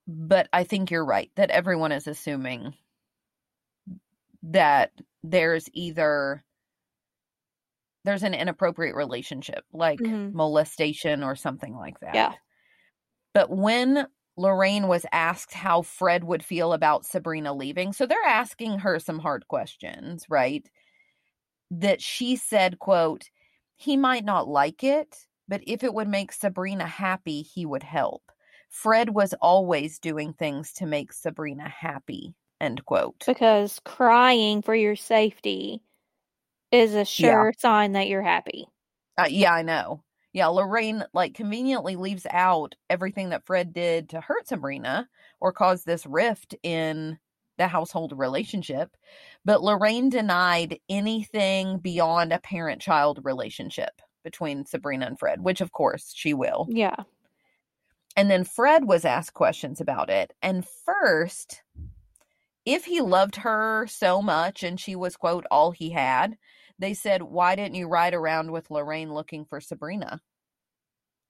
[0.07, 2.75] but I think you're right that everyone is assuming
[4.43, 4.91] that
[5.23, 6.43] there's either
[8.09, 10.33] there's an inappropriate relationship like Mhm.
[10.33, 12.13] molestation or something like that.
[12.13, 12.35] Yeah.
[13.33, 14.07] But when
[14.37, 19.19] Lorraine was asked how Fred would feel about Sabrina leaving, so they're asking her some
[19.19, 20.69] hard questions, right?
[21.71, 23.29] That she said, quote,
[23.75, 28.31] he might not like it, but if it would make Sabrina happy, he would help.
[28.69, 33.25] Fred was always doing things to make Sabrina happy, end quote.
[33.25, 35.81] Because crying for your safety
[36.71, 38.67] is a sure sign that you're happy.
[39.17, 40.03] Uh, yeah, I know.
[40.33, 45.09] Yeah, Lorraine like conveniently leaves out everything that Fred did to hurt Sabrina
[45.39, 47.17] or cause this rift in
[47.57, 48.95] the household relationship.
[49.43, 55.71] But Lorraine denied anything beyond a parent child relationship between Sabrina and Fred, which of
[55.71, 56.67] course she will.
[56.69, 56.95] Yeah.
[58.15, 60.33] And then Fred was asked questions about it.
[60.41, 61.63] And first,
[62.65, 66.37] if he loved her so much and she was, quote, all he had,
[66.79, 70.21] they said, Why didn't you ride around with Lorraine looking for Sabrina?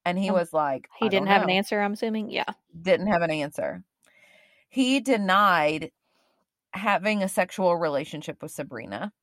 [0.06, 2.30] And he Um, was like, He "I didn't have an answer, I'm assuming.
[2.30, 2.54] Yeah.
[2.80, 3.84] Didn't have an answer.
[4.70, 5.92] He denied
[6.74, 9.14] having a sexual relationship with Sabrina.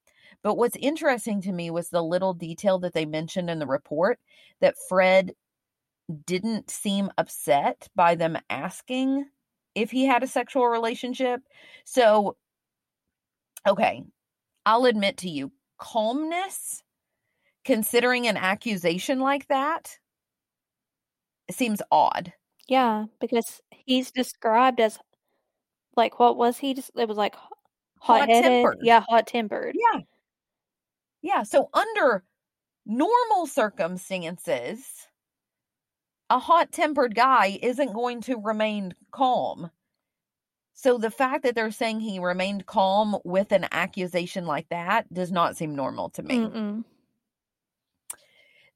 [0.42, 4.20] But what's interesting to me was the little detail that they mentioned in the report
[4.60, 5.34] that Fred
[6.26, 9.26] didn't seem upset by them asking
[9.74, 11.42] if he had a sexual relationship.
[11.84, 12.36] So,
[13.66, 14.02] okay,
[14.66, 16.82] I'll admit to you, calmness,
[17.64, 19.98] considering an accusation like that,
[21.50, 22.32] seems odd.
[22.68, 24.98] Yeah, because he's described as
[25.96, 27.52] like what was he just it was like hot.
[28.00, 28.78] Hot-tempered.
[28.82, 29.74] Yeah, hot tempered.
[29.74, 30.00] Yeah.
[31.22, 31.42] Yeah.
[31.42, 32.22] So, under
[32.84, 34.84] normal circumstances,
[36.30, 39.70] a hot tempered guy isn't going to remain calm.
[40.78, 45.32] So, the fact that they're saying he remained calm with an accusation like that does
[45.32, 46.36] not seem normal to me.
[46.36, 46.84] Mm-mm.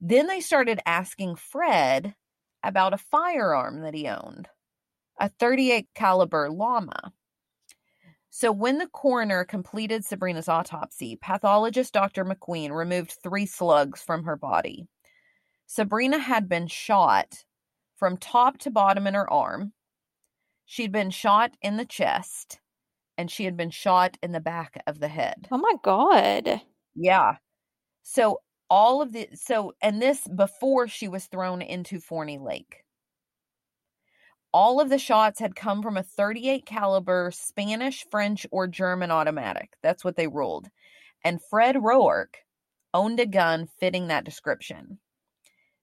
[0.01, 2.15] Then they started asking Fred
[2.63, 4.49] about a firearm that he owned,
[5.19, 7.13] a 38 caliber llama.
[8.31, 12.25] So when the coroner completed Sabrina's autopsy, pathologist Dr.
[12.25, 14.87] McQueen removed 3 slugs from her body.
[15.67, 17.45] Sabrina had been shot
[17.95, 19.73] from top to bottom in her arm.
[20.71, 22.61] She'd been shot in the chest
[23.17, 25.49] and she had been shot in the back of the head.
[25.51, 26.61] Oh my God.
[26.95, 27.35] Yeah.
[28.03, 32.85] So all of the so and this before she was thrown into Forney Lake.
[34.53, 39.73] All of the shots had come from a 38 caliber Spanish, French, or German automatic.
[39.83, 40.69] That's what they ruled.
[41.21, 42.35] And Fred Roark
[42.93, 44.99] owned a gun fitting that description.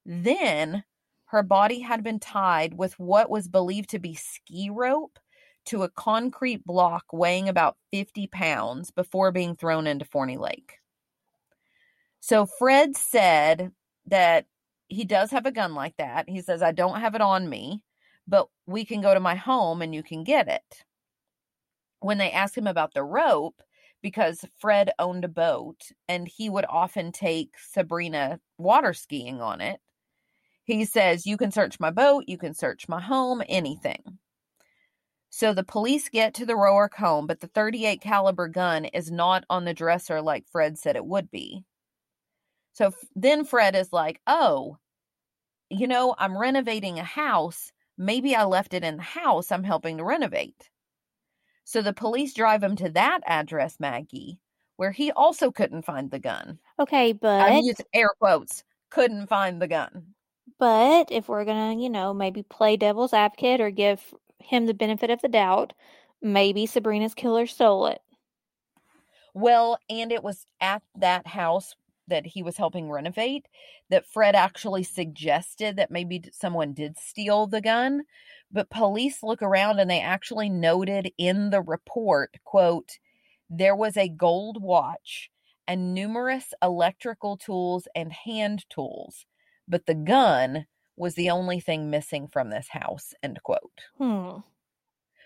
[0.06, 0.82] Then
[1.28, 5.18] her body had been tied with what was believed to be ski rope
[5.66, 10.78] to a concrete block weighing about 50 pounds before being thrown into Forney Lake.
[12.20, 13.72] So Fred said
[14.06, 14.46] that
[14.88, 16.30] he does have a gun like that.
[16.30, 17.82] He says, I don't have it on me,
[18.26, 20.84] but we can go to my home and you can get it.
[22.00, 23.60] When they asked him about the rope,
[24.00, 29.80] because Fred owned a boat and he would often take Sabrina water skiing on it,
[30.68, 34.18] he says, You can search my boat, you can search my home, anything.
[35.30, 39.44] So the police get to the Roark home, but the 38 caliber gun is not
[39.50, 41.64] on the dresser like Fred said it would be.
[42.72, 44.78] So then Fred is like, "Oh,
[45.70, 47.72] you know, I'm renovating a house.
[47.96, 50.70] Maybe I left it in the house I'm helping to renovate."
[51.64, 54.38] So the police drive him to that address, Maggie,
[54.76, 56.58] where he also couldn't find the gun.
[56.78, 60.14] Okay, but I use air quotes, couldn't find the gun.
[60.58, 65.10] But if we're gonna, you know, maybe play devil's advocate or give him the benefit
[65.10, 65.72] of the doubt,
[66.22, 68.00] maybe Sabrina's killer stole it.
[69.34, 71.74] Well, and it was at that house
[72.08, 73.46] that he was helping renovate
[73.90, 78.02] that Fred actually suggested that maybe someone did steal the gun.
[78.50, 82.98] But police look around and they actually noted in the report, quote,
[83.50, 85.30] there was a gold watch
[85.66, 89.26] and numerous electrical tools and hand tools,
[89.68, 90.66] but the gun
[90.96, 93.80] was the only thing missing from this house, end quote.
[93.98, 94.40] Hmm.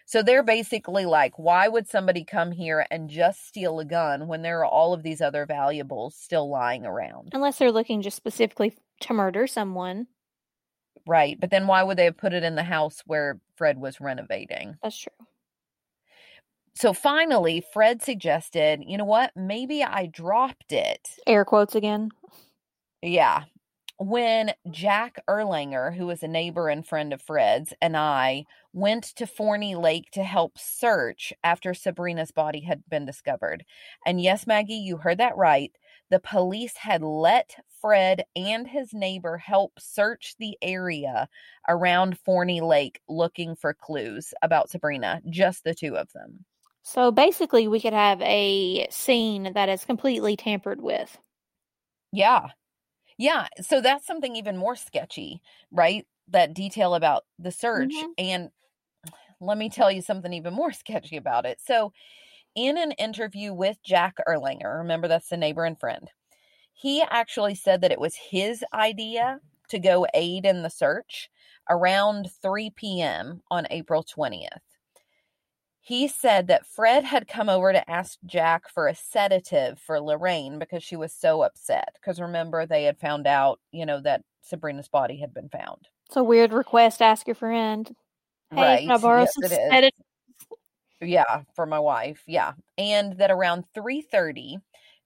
[0.05, 4.43] So they're basically like, why would somebody come here and just steal a gun when
[4.43, 7.30] there are all of these other valuables still lying around?
[7.32, 10.09] Unless they're looking just specifically to murder someone.
[11.07, 11.40] Right.
[11.40, 14.76] But then why would they have put it in the house where Fred was renovating?
[14.82, 15.26] That's true.
[16.74, 19.32] So finally, Fred suggested, you know what?
[19.36, 21.09] Maybe I dropped it.
[21.26, 22.11] Air quotes again.
[23.03, 23.45] Yeah
[24.03, 29.26] when Jack Erlanger, who was a neighbor and friend of Fred's, and I went to
[29.26, 33.64] Forney Lake to help search after Sabrina's body had been discovered.
[34.05, 35.70] And yes, Maggie, you heard that right.
[36.11, 41.28] The police had let Fred and his neighbor help search the area
[41.68, 46.44] around Forney Lake looking for clues about Sabrina, just the two of them.
[46.82, 51.18] So basically, we could have a scene that is completely tampered with.
[52.12, 52.48] Yeah,
[53.18, 56.06] yeah, so that's something even more sketchy, right?
[56.28, 58.04] That detail about the search.
[58.04, 58.14] Mhm.
[58.18, 58.50] And
[59.40, 61.60] let me tell you something even more sketchy about it.
[61.60, 61.92] So,
[62.54, 66.10] in an interview with Jack Erlanger, remember that's the neighbor and friend,
[66.74, 69.40] he actually said that it was his idea
[69.70, 71.30] to go aid in the search
[71.70, 73.42] around 3 p.m.
[73.50, 74.62] on April 20th
[75.85, 80.61] he said that Fred had come over to ask Jack for a sedative for Lorraine
[80.61, 81.97] because she was so upset.
[82.01, 85.89] Because remember, they had found out, you know, that Sabrina's body had been found.
[86.07, 87.93] It's a weird request ask your friend.
[88.53, 88.80] Hey, right.
[88.83, 89.91] can I borrow yes, some sedative?
[91.01, 92.22] Yeah, for my wife.
[92.28, 92.53] Yeah.
[92.78, 94.59] And that around 3:30,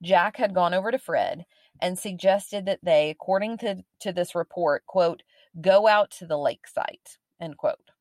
[0.03, 1.47] Jack had gone over to Fred
[1.81, 5.23] and suggested that they, according to, to this report, quote,
[5.59, 7.93] go out to the lake site, end quote.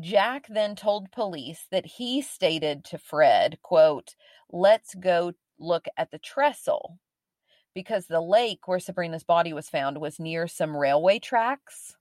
[0.00, 4.14] Jack then told police that he stated to Fred, quote,
[4.50, 6.98] let's go look at the trestle
[7.74, 11.96] because the lake where Sabrina's body was found was near some railway tracks.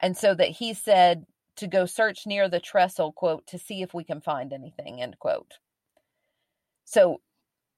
[0.00, 1.24] And so that he said
[1.56, 5.18] to go search near the trestle, quote, to see if we can find anything, end
[5.18, 5.54] quote.
[6.84, 7.20] So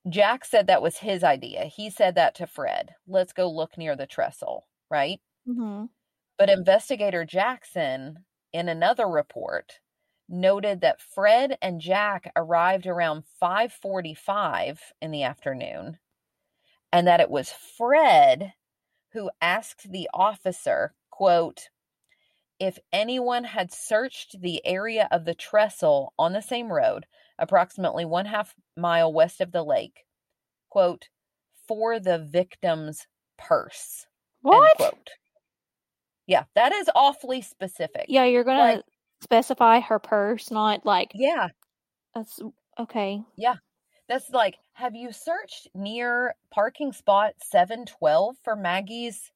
[0.09, 1.65] Jack said that was his idea.
[1.65, 2.95] He said that to Fred.
[3.07, 5.21] Let's go look near the trestle, right?
[5.47, 5.85] Mm-hmm.
[6.39, 8.25] But investigator Jackson
[8.59, 9.81] in another report
[10.29, 15.99] noted that Fred and Jack arrived around 5:45 in the afternoon
[16.93, 18.55] and that it was Fred
[19.13, 21.71] who asked the officer, quote,
[22.59, 27.07] if anyone had searched the area of the trestle on the same road,
[27.39, 30.05] approximately one half mile west of the lake,
[30.69, 31.09] quote,
[31.67, 33.07] for the victim's
[33.39, 34.07] purse.
[34.43, 34.77] What?
[34.77, 35.11] quote.
[36.29, 38.05] Yeah, that is awfully specific.
[38.09, 38.85] Yeah, you're gonna Like-
[39.23, 41.49] specify her purse, not like Yeah,
[42.15, 42.41] that's
[42.79, 43.21] okay.
[43.37, 43.57] Yeah,
[44.09, 49.33] that's like, have you searched near parking spot 712 for Maggie's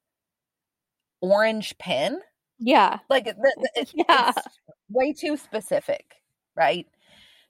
[1.21, 2.21] orange pen.
[2.59, 2.99] Yeah.
[3.09, 3.37] Like it,
[3.95, 4.33] Yeah.
[4.37, 4.47] it's
[4.91, 6.05] way too specific,
[6.57, 6.87] right?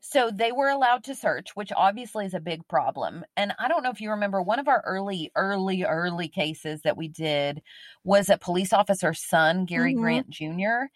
[0.05, 3.25] So they were allowed to search, which obviously is a big problem.
[3.37, 6.97] And I don't know if you remember one of our early, early, early cases that
[6.97, 7.63] we did
[8.03, 10.01] was a police officer's son, Gary Mhm.
[10.01, 10.87] Grant Jr.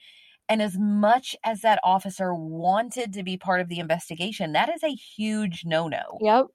[0.49, 4.83] And as much as that officer wanted to be part of the investigation, that is
[4.83, 6.19] a huge no no.
[6.21, 6.47] Yep.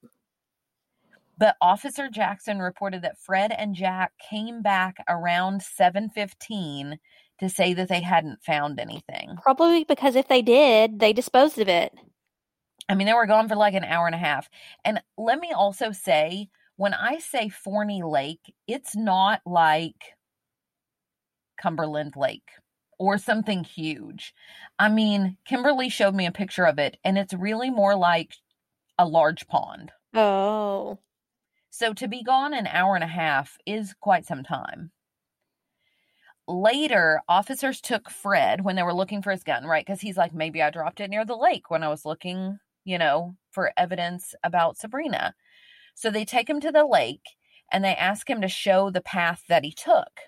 [1.37, 6.99] But Officer Jackson reported that Fred and Jack came back around 7:15
[7.39, 9.39] to say that they hadn't found anything.
[9.41, 11.93] Probably because if they did, they disposed of it.
[12.89, 14.49] I mean, they were gone for like an hour and a half.
[14.83, 20.15] And let me also say, when I say Forney Lake, it's not like
[21.61, 22.49] Cumberland Lake
[22.97, 24.33] or something huge.
[24.77, 28.35] I mean, Kimberly showed me a picture of it, and it's really more like
[28.97, 29.91] a large pond.
[30.13, 30.99] Oh.
[31.69, 34.91] So to be gone an hour and a half is quite some time.
[36.47, 39.85] Later, officers took Fred when they were looking for his gun, right?
[39.85, 42.97] Because he's like, maybe I dropped it near the lake when I was looking, you
[42.97, 45.35] know, for evidence about Sabrina.
[45.95, 47.25] So they take him to the lake
[47.71, 50.19] and they ask him to show the path that he took.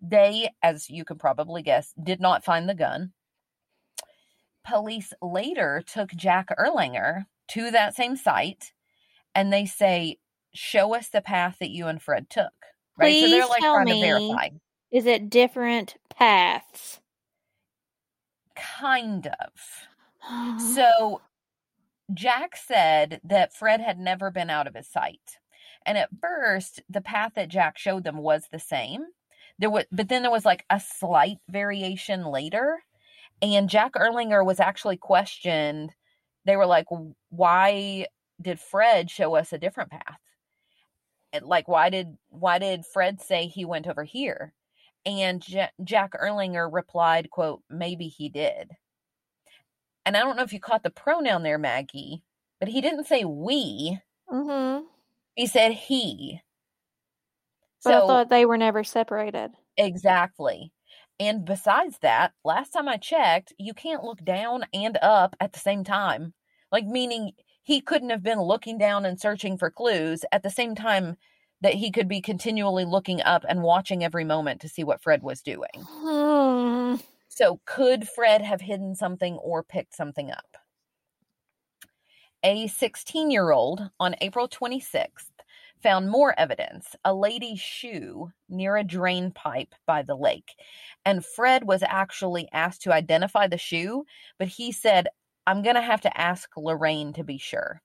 [0.00, 3.12] They, as you can probably guess, did not find the gun.
[4.64, 8.72] Police later took Jack Erlanger to that same site
[9.34, 10.18] and they say,
[10.54, 12.52] Show us the path that you and Fred took.
[12.96, 13.22] Right.
[13.22, 14.48] so they're Please like trying me- to verify.
[14.90, 17.00] Is it different paths?
[18.56, 19.88] Kind of.
[20.22, 20.58] Uh-huh.
[20.58, 21.20] So
[22.14, 25.38] Jack said that Fred had never been out of his sight.
[25.86, 29.06] And at first, the path that Jack showed them was the same.
[29.58, 32.82] There was but then there was like a slight variation later.
[33.42, 35.94] And Jack Erlanger was actually questioned.
[36.44, 36.86] They were like,
[37.30, 38.06] why
[38.40, 40.20] did Fred show us a different path?
[41.42, 44.52] Like why did why did Fred say he went over here?
[45.06, 48.72] And Ja- Jack Erlanger replied, quote, maybe he did.
[50.08, 52.22] And I don't know if you caught the pronoun there, Maggie,
[52.60, 54.00] but he didn't say we.
[54.32, 54.86] mm-hmm.
[55.34, 56.40] He said he.
[57.84, 59.52] But I So thought they were never separated.
[59.76, 60.72] exactly.
[61.20, 65.58] And besides that, last time I checked, you can't look down and up at the
[65.58, 66.32] same time.
[66.72, 67.32] Like meaning
[67.62, 71.18] he couldn't have been looking down and searching for clues at the same time
[71.60, 75.22] that he could be continually looking up and watching every moment to see what Fred
[75.22, 75.86] was doing.
[75.86, 76.96] Hmm.
[77.38, 80.56] So, could Fred have hidden something or picked something up?
[82.42, 85.30] A 16 year old on April 26th
[85.80, 90.56] found more evidence a lady's shoe near a drain pipe by the lake.
[91.04, 94.04] And Fred was actually asked to identify the shoe,
[94.36, 95.06] but he said,
[95.46, 97.80] I'm going to have to ask Lorraine to be sure.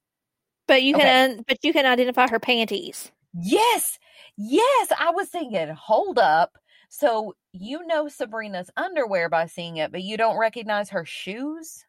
[0.68, 0.96] But you Okay.
[0.96, 3.12] can but you can identify her panties.
[3.34, 3.98] Yes,
[4.38, 4.92] yes.
[4.98, 6.58] I was thinking, hold up.
[6.96, 11.84] So, you know Sabrina's underwear by seeing it, but you don't recognize her shoes?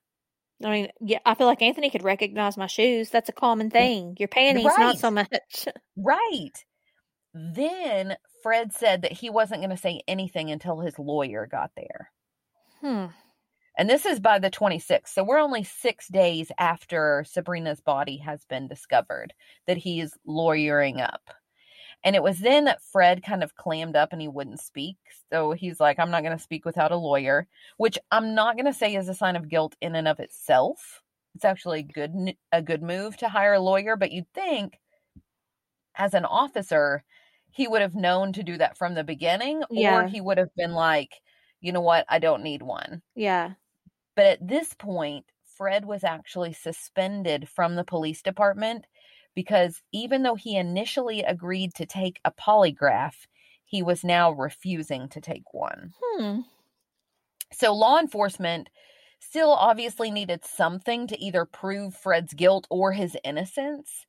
[0.65, 3.11] I mean, yeah, I feel like Anthony could recognize my shoes.
[3.11, 4.17] That's a common thing.
[4.19, 4.79] Your panties, right.
[4.79, 5.29] not so much.
[5.99, 6.53] Right.
[7.35, 12.11] Then Fred said that he wasn't going to say anything until his lawyer got there.
[12.81, 13.07] Hmm.
[13.77, 15.09] And this is by the 26th.
[15.09, 19.35] So we're only six days after Sabrina's body has been discovered
[19.67, 21.29] that he is lawyering up.
[22.05, 24.97] And it was then that Fred kind of clammed up and he wouldn't speak.
[25.33, 27.47] So he's like, I'm not going to speak without a lawyer,
[27.79, 31.03] which I'm not going to say is a sign of guilt in and of itself.
[31.35, 34.79] It's actually a good a good move to hire a lawyer, but you'd think
[35.97, 37.03] as an officer,
[37.51, 40.03] he would have known to do that from the beginning, Yeah.
[40.05, 41.11] or he would have been like,
[41.61, 43.01] you know what, I don't need one.
[43.15, 43.53] Yeah.
[44.15, 45.25] But at this point,
[45.57, 48.87] Fred was actually suspended from the police department
[49.35, 53.27] because even though he initially agreed to take a polygraph,
[53.65, 55.93] he was now refusing to take one.
[56.03, 56.41] Hmm.
[57.53, 58.69] So law enforcement
[59.21, 64.07] still obviously needed something to either prove Fred's guilt or his innocence.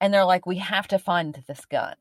[0.00, 1.96] And they're like, we have to find this gun.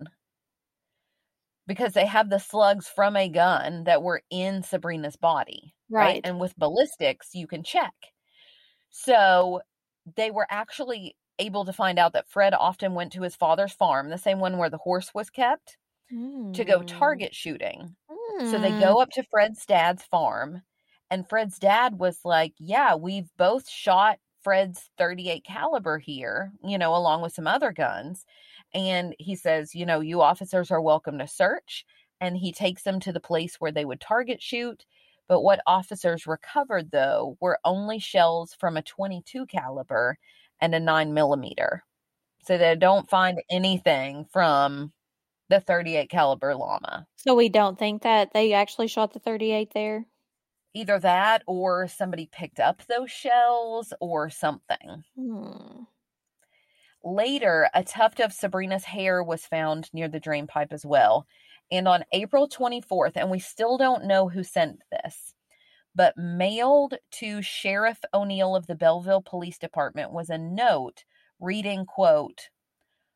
[1.68, 5.74] Because they have the slugs from a gun that were in Sabrina's body.
[5.90, 6.22] Right.
[6.24, 7.94] And with ballistics, you can check.
[8.90, 9.62] So
[10.16, 14.10] they were actually able to find out that Fred often went to his father's farm,
[14.10, 15.78] the same one where the horse was kept,
[16.54, 16.84] to go Hmm.
[16.84, 17.96] target shooting.
[18.44, 18.74] So they Hmm.
[18.74, 20.64] go up to Fred's dad's farm,
[21.10, 26.96] and Fred's dad was like, "Yeah, we've both shot Fred's 38 caliber here, you know,
[26.96, 28.26] along with some other guns."
[28.74, 31.86] And he says, "You know, you officers are welcome to search."
[32.20, 34.86] And he takes them to the place where they would target shoot.
[35.28, 40.18] But what officers recovered though were only shells from a 22 caliber
[40.62, 41.84] and a 9 millimeter.
[42.44, 44.94] So they don't find anything from
[45.50, 47.06] the 38 caliber llama.
[47.18, 50.06] So we don't think that they actually shot the 38 there?
[50.74, 55.04] Either that or somebody picked up those shells or something.
[55.16, 55.84] Hmm.
[57.04, 61.28] Later, a tuft of Sabrina's hair was found near the drain pipe as well.
[61.72, 65.34] And on April 24th, and we still don't know who sent this,
[65.96, 71.04] but mailed to Sheriff O'Neill of the Belleville Police Department was a note
[71.40, 72.50] reading, quote,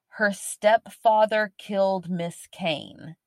[0.10, 3.18] her stepfather killed Miss Cain.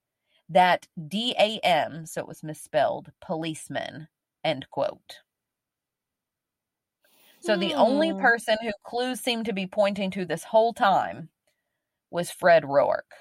[0.48, 4.08] That D-A-M, so it was misspelled, policeman,
[4.44, 5.20] end quote.
[7.40, 8.18] So the only Hmm.
[8.18, 11.30] person who clues seemed to be pointing to this whole time
[12.10, 13.12] was Fred Roark.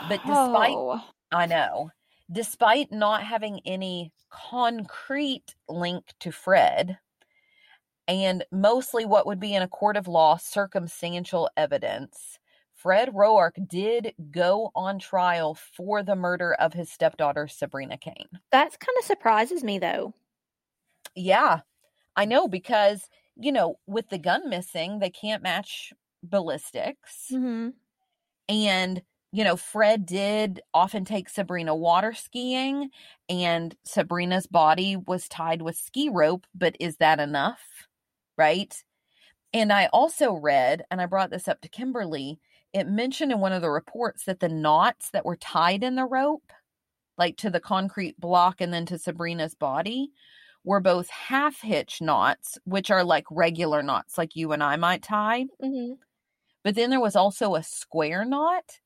[0.00, 1.14] But despite Oh.
[1.32, 1.90] I know,
[2.30, 6.98] despite not having any concrete link to Fred,
[8.06, 12.38] and mostly what would be in a court of law circumstantial evidence,
[12.74, 18.28] Fred Roark did go on trial for the murder of his stepdaughter Sabrina Cain.
[18.52, 20.14] That kind of surprises me though.
[21.14, 21.60] Yeah,
[22.14, 25.92] I know because, you know, with the gun missing, they can't match
[26.22, 27.30] ballistics.
[27.32, 27.70] Mm-hmm.
[28.48, 29.02] And,
[29.32, 32.90] you know, Fred did often take Sabrina water skiing,
[33.28, 37.60] and Sabrina's body was tied with ski rope, but is that enough?
[38.36, 38.74] Right.
[39.52, 42.38] And I also read, and I brought this up to Kimberly,
[42.72, 46.04] it mentioned in one of the reports that the knots that were tied in the
[46.04, 46.52] rope,
[47.16, 50.10] like to the concrete block and then to Sabrina's body,
[50.64, 55.02] were both half hitch knots, which are like regular knots, like you and I might
[55.02, 55.46] tie.
[55.62, 55.94] Mm-hmm.
[56.62, 58.80] But then there was also a square knot.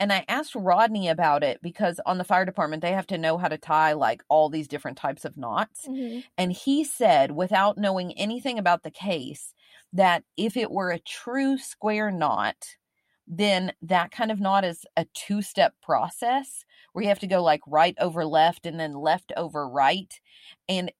[0.00, 3.38] And I asked Rodney about it because on the fire department, they have to know
[3.38, 5.86] how to tie like all these different types of knots.
[5.86, 6.20] Mm-hmm.
[6.36, 9.54] And he said, without knowing anything about the case,
[9.92, 12.76] that if it were a true square knot,
[13.26, 17.42] then that kind of knot is a two step process where you have to go
[17.42, 20.20] like right over left and then left over right.
[20.68, 20.90] And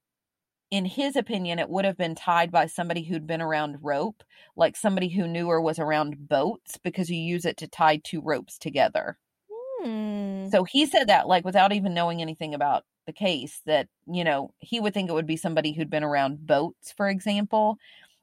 [0.74, 4.24] in his opinion, it would have been tied by somebody who'd been around rope,
[4.56, 8.20] like somebody who knew or was around boats, because you use it to tie two
[8.20, 9.16] ropes together.
[9.48, 10.48] Hmm.
[10.48, 14.52] So he said that, like, without even knowing anything about the case, that, you know,
[14.58, 17.78] he would think it would be somebody who'd been around boats, for example.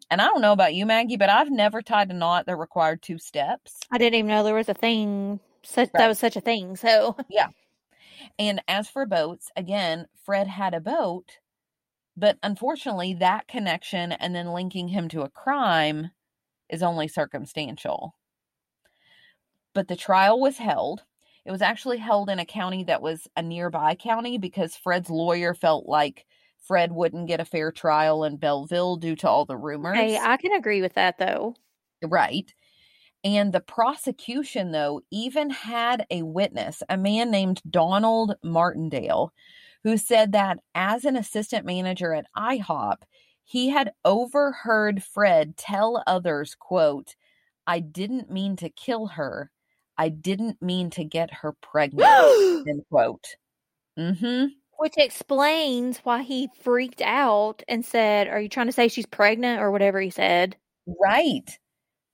[0.10, 3.02] And I don't know about you, Maggie, but I've never tied a knot that required
[3.02, 3.80] two steps.
[3.94, 6.02] I didn't even know there was a thing such Right.
[6.02, 6.76] that was such a thing.
[6.76, 7.48] So yeah.
[8.38, 11.38] And as for boats, again, Fred had a boat,
[12.22, 16.12] but unfortunately, that connection and then linking him to a crime
[16.70, 18.14] is only circumstantial.
[19.74, 21.02] But the trial was held.
[21.46, 25.56] It was actually held in a county that was a nearby county because Fred's lawyer
[25.56, 26.28] felt like
[26.60, 29.98] Fred wouldn't get a fair trial in Belleville due to all the rumors.
[29.98, 31.56] hey, I can agree with that though.
[32.04, 32.54] Right.
[33.24, 39.34] And the prosecution, though, even had a witness, a man named Donald Martindale,
[39.84, 42.98] who said that as an assistant manager at IHOP,
[43.44, 47.16] he had overheard Fred tell others, quote,
[47.68, 49.52] I didn't mean to kill her.
[49.98, 52.08] I didn't mean to get her pregnant,
[52.68, 53.36] end quote.
[53.98, 54.48] Mm-hmm.
[54.78, 59.62] Which explains why he freaked out and said, Are you trying to say she's pregnant
[59.62, 60.56] or whatever he said?
[60.88, 61.60] Right.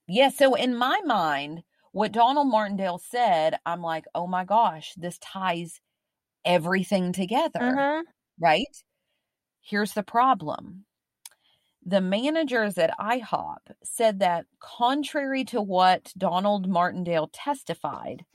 [0.08, 0.30] Yeah.
[0.30, 5.80] So in my mind, what Donald Martindale said, I'm like, oh my gosh, this ties
[6.48, 7.60] everything together.
[7.62, 8.04] Uh-huh.
[8.40, 8.66] Right.
[9.62, 10.86] Here's the problem.
[11.86, 18.26] The managers at IHOP said that, contrary to what Donald Martindale testified,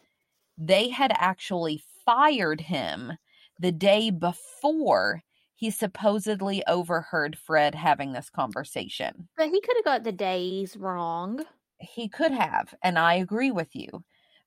[0.56, 3.12] they had actually fired him
[3.59, 5.22] the day before
[5.55, 9.28] he supposedly overheard Fred having this conversation.
[9.36, 11.44] But he could have got the days wrong.
[11.78, 14.02] He could have, and I agree with you.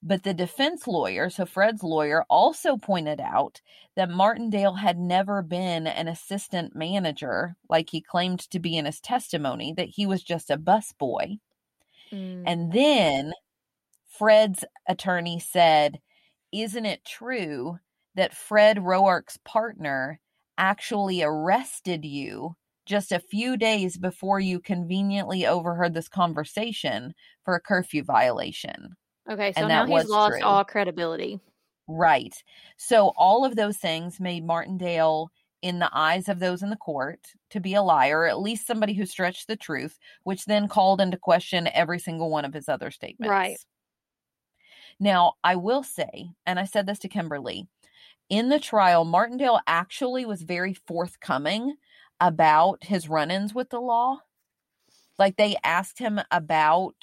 [0.08, 3.60] But the defense lawyer, so Fred's lawyer, also pointed out
[3.96, 9.02] that Martindale had never been an assistant manager like he claimed to be in his
[9.02, 11.40] testimony, that he was just a busboy.
[12.12, 12.44] Mm.
[12.46, 13.34] And then
[14.08, 16.00] Fred's attorney said,
[16.52, 17.80] Isn't it true
[18.14, 20.20] that Fred Roark's partner
[20.56, 22.56] actually arrested you
[22.86, 28.96] just a few days before you conveniently overheard this conversation for a curfew violation?
[29.30, 30.44] Okay, so and now he's lost true.
[30.44, 31.40] all credibility.
[31.88, 32.36] Right.
[32.78, 35.30] So all of those things made Martindale,
[35.62, 37.20] in the eyes of those in the court,
[37.50, 41.02] to be a liar, or at least somebody who stretched the truth, which then called
[41.02, 43.30] into question every single one of his other statements.
[43.30, 43.58] Right.
[45.00, 47.68] Now, I will say, and I said this to Kimberly,
[48.30, 51.76] in the trial, Martindale actually was very forthcoming
[52.20, 54.20] about his run ins with the law.
[55.20, 56.96] Like they asked him about,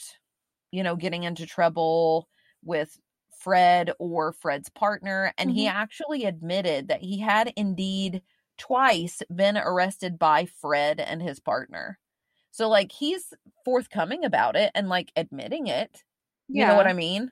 [0.73, 2.28] you know, getting into trouble
[2.65, 3.01] with
[3.39, 5.35] Fred or Fred's partner.
[5.39, 5.69] And he Mhm.
[5.69, 8.23] actually admitted that he had indeed
[8.59, 11.99] twice been arrested by Fred and his partner.
[12.53, 13.35] So, like, he's
[13.65, 16.05] forthcoming about it and like admitting it.
[16.53, 17.31] You know what I mean?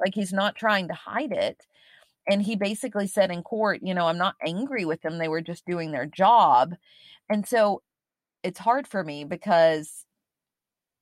[0.00, 1.66] Like, he's not trying to hide it.
[2.28, 5.18] And he basically said in court, you know, I'm not angry with them.
[5.18, 6.74] They were just doing their job.
[7.30, 7.82] And so
[8.42, 10.06] it's hard for me because,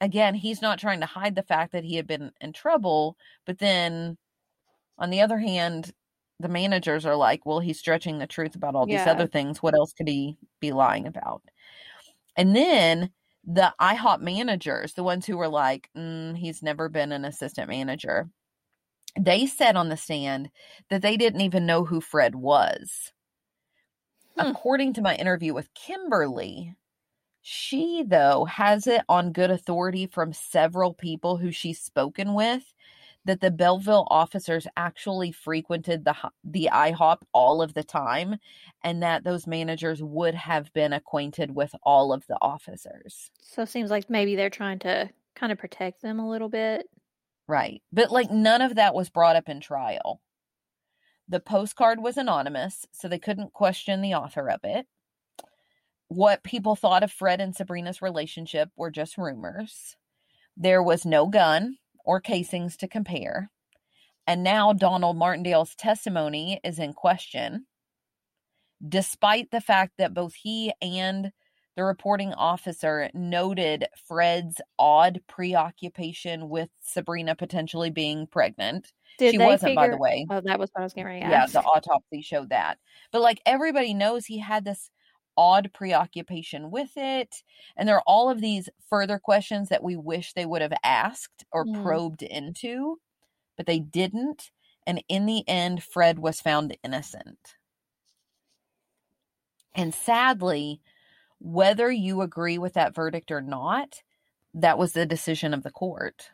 [0.03, 3.17] again, he's not trying to hide the fact that he had been in trouble.
[3.47, 4.19] But then
[4.99, 5.93] on the other hand,
[6.41, 9.13] the managers are like, well, he's stretching the truth about all these Yeah.
[9.13, 9.63] other things.
[9.63, 11.43] What else could he be lying about?
[12.37, 13.13] And then
[13.45, 18.29] the IHOP managers, the ones who were like, mm, he's never been an assistant manager,
[19.19, 20.51] they said on the stand
[20.91, 23.13] that they didn't even know who Fred was.
[24.37, 24.49] Hmm.
[24.49, 26.75] According to my interview with Kimberly,
[27.43, 32.73] she, though, has it on good authority from several people who she's spoken with
[33.25, 36.15] that the Belleville officers actually frequented the
[36.45, 38.37] the IHOP all of the time
[38.83, 43.31] and that those managers would have been acquainted with all of the officers.
[43.41, 46.87] So it seems like maybe they're trying to kind of protect them a little bit.
[47.47, 47.83] Right.
[47.93, 50.21] But like none of that was brought up in trial.
[51.29, 54.87] The postcard was anonymous, so they couldn't question the author of it.
[56.13, 59.97] What people thought of Fred and Sabrina's relationship were just rumors.
[60.59, 63.51] There was no gun or casings to compare.
[64.27, 67.65] And now Donald Martindale's testimony is in question,
[68.87, 71.33] despite the fact that both he and
[71.77, 78.93] the reporting officer noted Fred's odd preoccupation with Sabrina potentially being pregnant.
[79.19, 80.27] Did she wasn't, by the way.
[80.31, 82.77] Oh, that was what I was getting ready to Yeah, the autopsy showed that.
[83.13, 84.91] But like everybody knows he had this
[85.37, 87.43] odd preoccupation with it.
[87.77, 91.45] And there are all of these further questions that we wish they would have asked
[91.53, 91.83] or Mm.
[91.83, 93.01] probed into,
[93.57, 94.51] but they didn't.
[94.87, 97.57] And in the end, Fred was found innocent.
[99.75, 100.81] And sadly,
[101.39, 104.03] whether you agree with that verdict or not,
[104.55, 106.31] that was the decision of the court.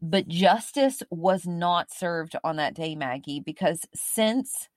[0.00, 4.68] But justice was not served on that day, Maggie, because since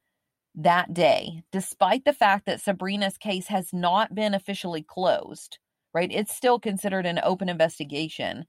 [0.59, 5.57] that day, despite the fact that Sabrina's case has not been officially closed,
[5.93, 6.11] right?
[6.11, 8.45] It's still considered an open investigation.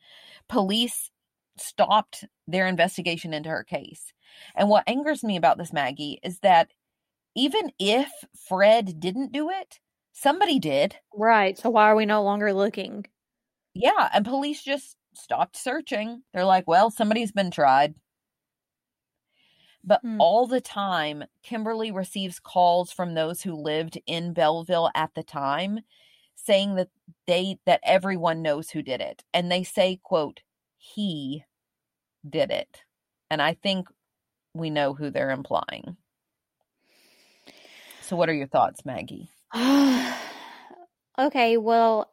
[0.48, 1.10] Police
[1.56, 4.12] stopped their investigation into her case.
[4.56, 6.70] And what angers me about this, Maggie, is that
[7.36, 8.10] even if
[8.48, 9.78] Fred didn't do it,
[10.12, 10.96] somebody did.
[11.14, 11.56] Right.
[11.56, 13.06] So why are we no longer looking?
[13.74, 16.22] Yeah, and police just stopped searching.
[16.32, 17.94] They're like, well, somebody's been tried.
[19.82, 20.20] But Hmm.
[20.20, 25.80] all the time, Kimberly receives calls from those who lived in Belleville at the time
[26.34, 26.88] saying that
[27.26, 29.24] they that everyone knows who did it.
[29.32, 30.40] And they say, quote,
[30.76, 31.44] he
[32.28, 32.82] did it.
[33.30, 33.88] And I think
[34.54, 35.96] we know who they're implying.
[38.00, 39.30] So what are your thoughts, Maggie?
[41.18, 42.10] okay, well,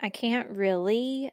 [0.00, 1.30] I can't really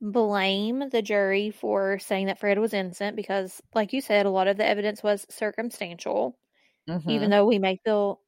[0.00, 4.48] blame the jury for saying that Fred was innocent because, like you said, a lot
[4.48, 6.38] of the evidence was circumstantial,
[6.86, 8.22] Mhm, even though we may feel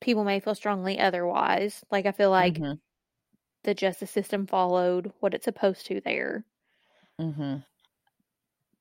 [0.00, 1.84] people may feel strongly otherwise.
[1.90, 2.78] Like, I feel like mhm,
[3.62, 6.44] the justice system followed what it's supposed to there.
[7.18, 7.62] mhm.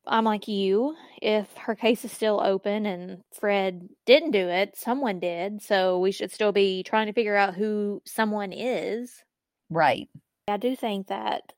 [0.06, 0.95] I'm like you.
[1.22, 5.61] If her case is still open and Fred didn't do it, someone did.
[5.61, 9.23] So we should still be trying to figure out who someone is.
[9.69, 10.10] Right.
[10.49, 11.53] I do think that,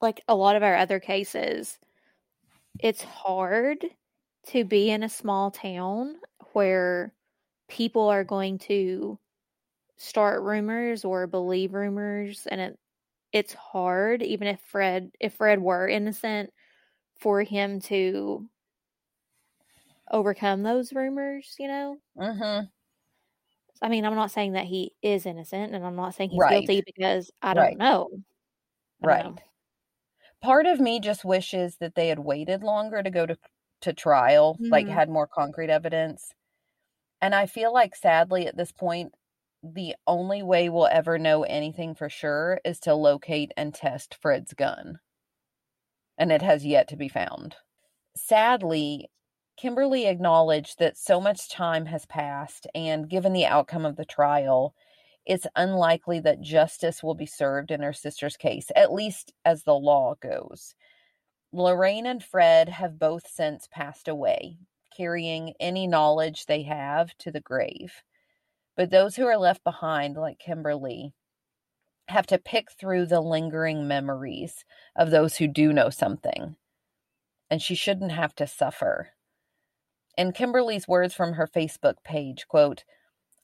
[0.00, 1.78] like a lot of our other cases,
[2.78, 3.84] it's hard
[4.48, 6.16] to be in a small town
[6.52, 7.14] where
[7.68, 9.18] people are going to
[9.98, 12.78] start rumors or believe rumors and it
[13.32, 16.52] it's hard even if Fred if Fred were innocent
[17.20, 18.48] for him to
[20.10, 21.98] overcome those rumors, you know?
[22.16, 22.70] Mhm.
[23.82, 26.72] I mean, I'm not saying that he is innocent and I'm not saying he's Right.
[26.72, 27.78] guilty because I don't Right.
[27.78, 28.10] know.
[29.02, 29.24] I don't Right.
[29.24, 29.42] know.
[30.42, 33.38] Part of me just wishes that they had waited longer to go to
[33.80, 34.90] to trial, like Mhm.
[34.90, 36.34] had more concrete evidence.
[37.20, 39.14] And I feel like sadly at this point
[39.62, 44.54] the only way we'll ever know anything for sure is to locate and test Fred's
[44.54, 45.00] gun.
[46.16, 47.56] And it has yet to be found.
[48.16, 49.10] Sadly,
[49.56, 54.74] Kimberly acknowledged that so much time has passed and given the outcome of the trial,
[55.26, 59.74] it's unlikely that justice will be served in her sister's case, at least as the
[59.74, 60.74] law goes.
[61.52, 64.58] Lorraine and Fred have both since passed away,
[64.96, 68.02] carrying any knowledge they have to the grave.
[68.76, 71.14] But those who are left behind, like Kimberly,
[72.08, 74.64] have to pick through the lingering memories
[74.96, 76.56] of those who do know something.
[77.50, 79.10] and she shouldn't have to suffer.
[80.16, 82.84] In Kimberly's words from her Facebook page, quote,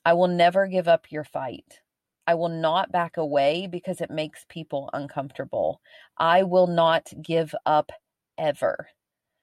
[0.05, 1.81] I will never give up your fight.
[2.27, 5.81] I will not back away because it makes people uncomfortable.
[6.17, 7.91] I will not give up
[8.37, 8.89] ever.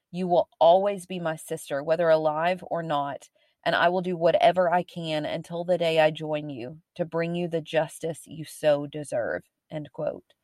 [0.09, 3.29] You will always be my sister, whether alive or not,
[3.65, 7.35] and I will do whatever I can until the day I join you to bring
[7.35, 9.43] you the justice you so deserve.
[9.69, 10.36] End quote.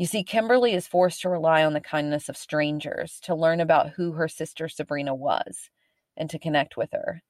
[0.00, 3.90] You see, Kimberly is forced to rely on the kindness of strangers to learn about
[3.90, 5.68] who her sister Sabrina was
[6.16, 7.22] and to connect with her.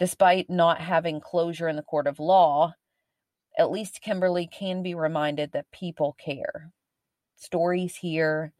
[0.00, 2.74] Despite not having closure in the court of law,
[3.56, 6.72] at least Kimberly can be reminded that people care.
[7.36, 8.52] Stories here,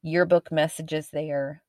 [0.00, 1.62] yearbook messages there.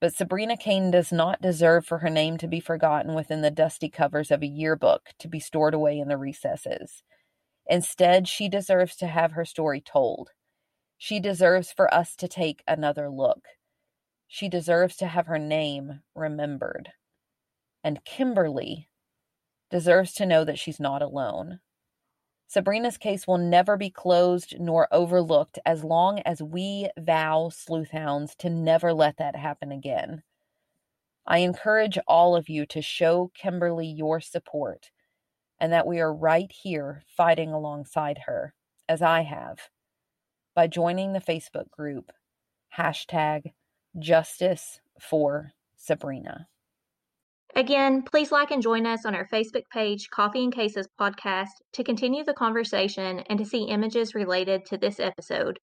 [0.00, 3.88] But Sabrina Cain does not deserve for her name to be forgotten within the dusty
[3.88, 7.02] covers of a yearbook to be stored away in the recesses.
[7.68, 10.30] Instead, she deserves to have her story told.
[10.98, 13.46] She deserves for us to take another look.
[14.28, 16.92] She deserves to have her name remembered.
[17.84, 18.88] And Kimberly
[19.70, 21.60] deserves to know that she's not alone.
[22.48, 28.48] Sabrina's case will never be closed nor overlooked as long as we vow, sleuthhounds, to
[28.48, 30.22] never let that happen again.
[31.26, 34.90] I encourage all of you to show Kimberly your support
[35.58, 38.54] and that we are right here fighting alongside her,
[38.88, 39.68] as I have,
[40.54, 42.12] by joining the Facebook group
[42.76, 43.52] hashtag
[43.98, 46.48] Justice for Sabrina.
[47.54, 51.82] Again, please like and join us on our Facebook page, Coffee and Cases Podcast, to
[51.82, 55.58] continue the conversation and to see images related to this episode.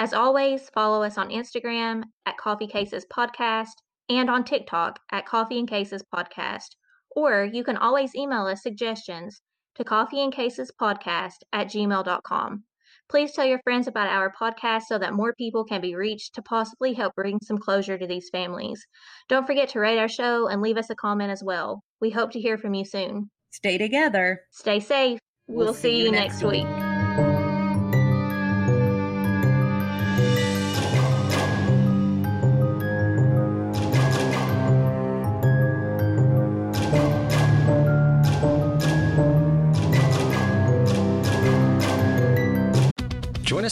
[0.00, 3.74] As always, follow us on Instagram at Coffee Cases Podcast
[4.08, 6.70] and on TikTok at Coffee and Cases Podcast.
[7.18, 9.42] Or you can always email us suggestions
[9.74, 12.62] to coffeeandcasespodcast at gmail.com.
[13.08, 16.42] Please tell your friends about our podcast so that more people can be reached to
[16.42, 18.86] possibly help bring some closure to these families.
[19.28, 21.82] Don't forget to rate our show and leave us a comment as well.
[22.00, 23.30] We hope to hear from you soon.
[23.50, 24.42] Stay together.
[24.52, 25.18] Stay safe.
[25.48, 26.68] We'll, we'll see, see, you next week.
[26.68, 26.87] week.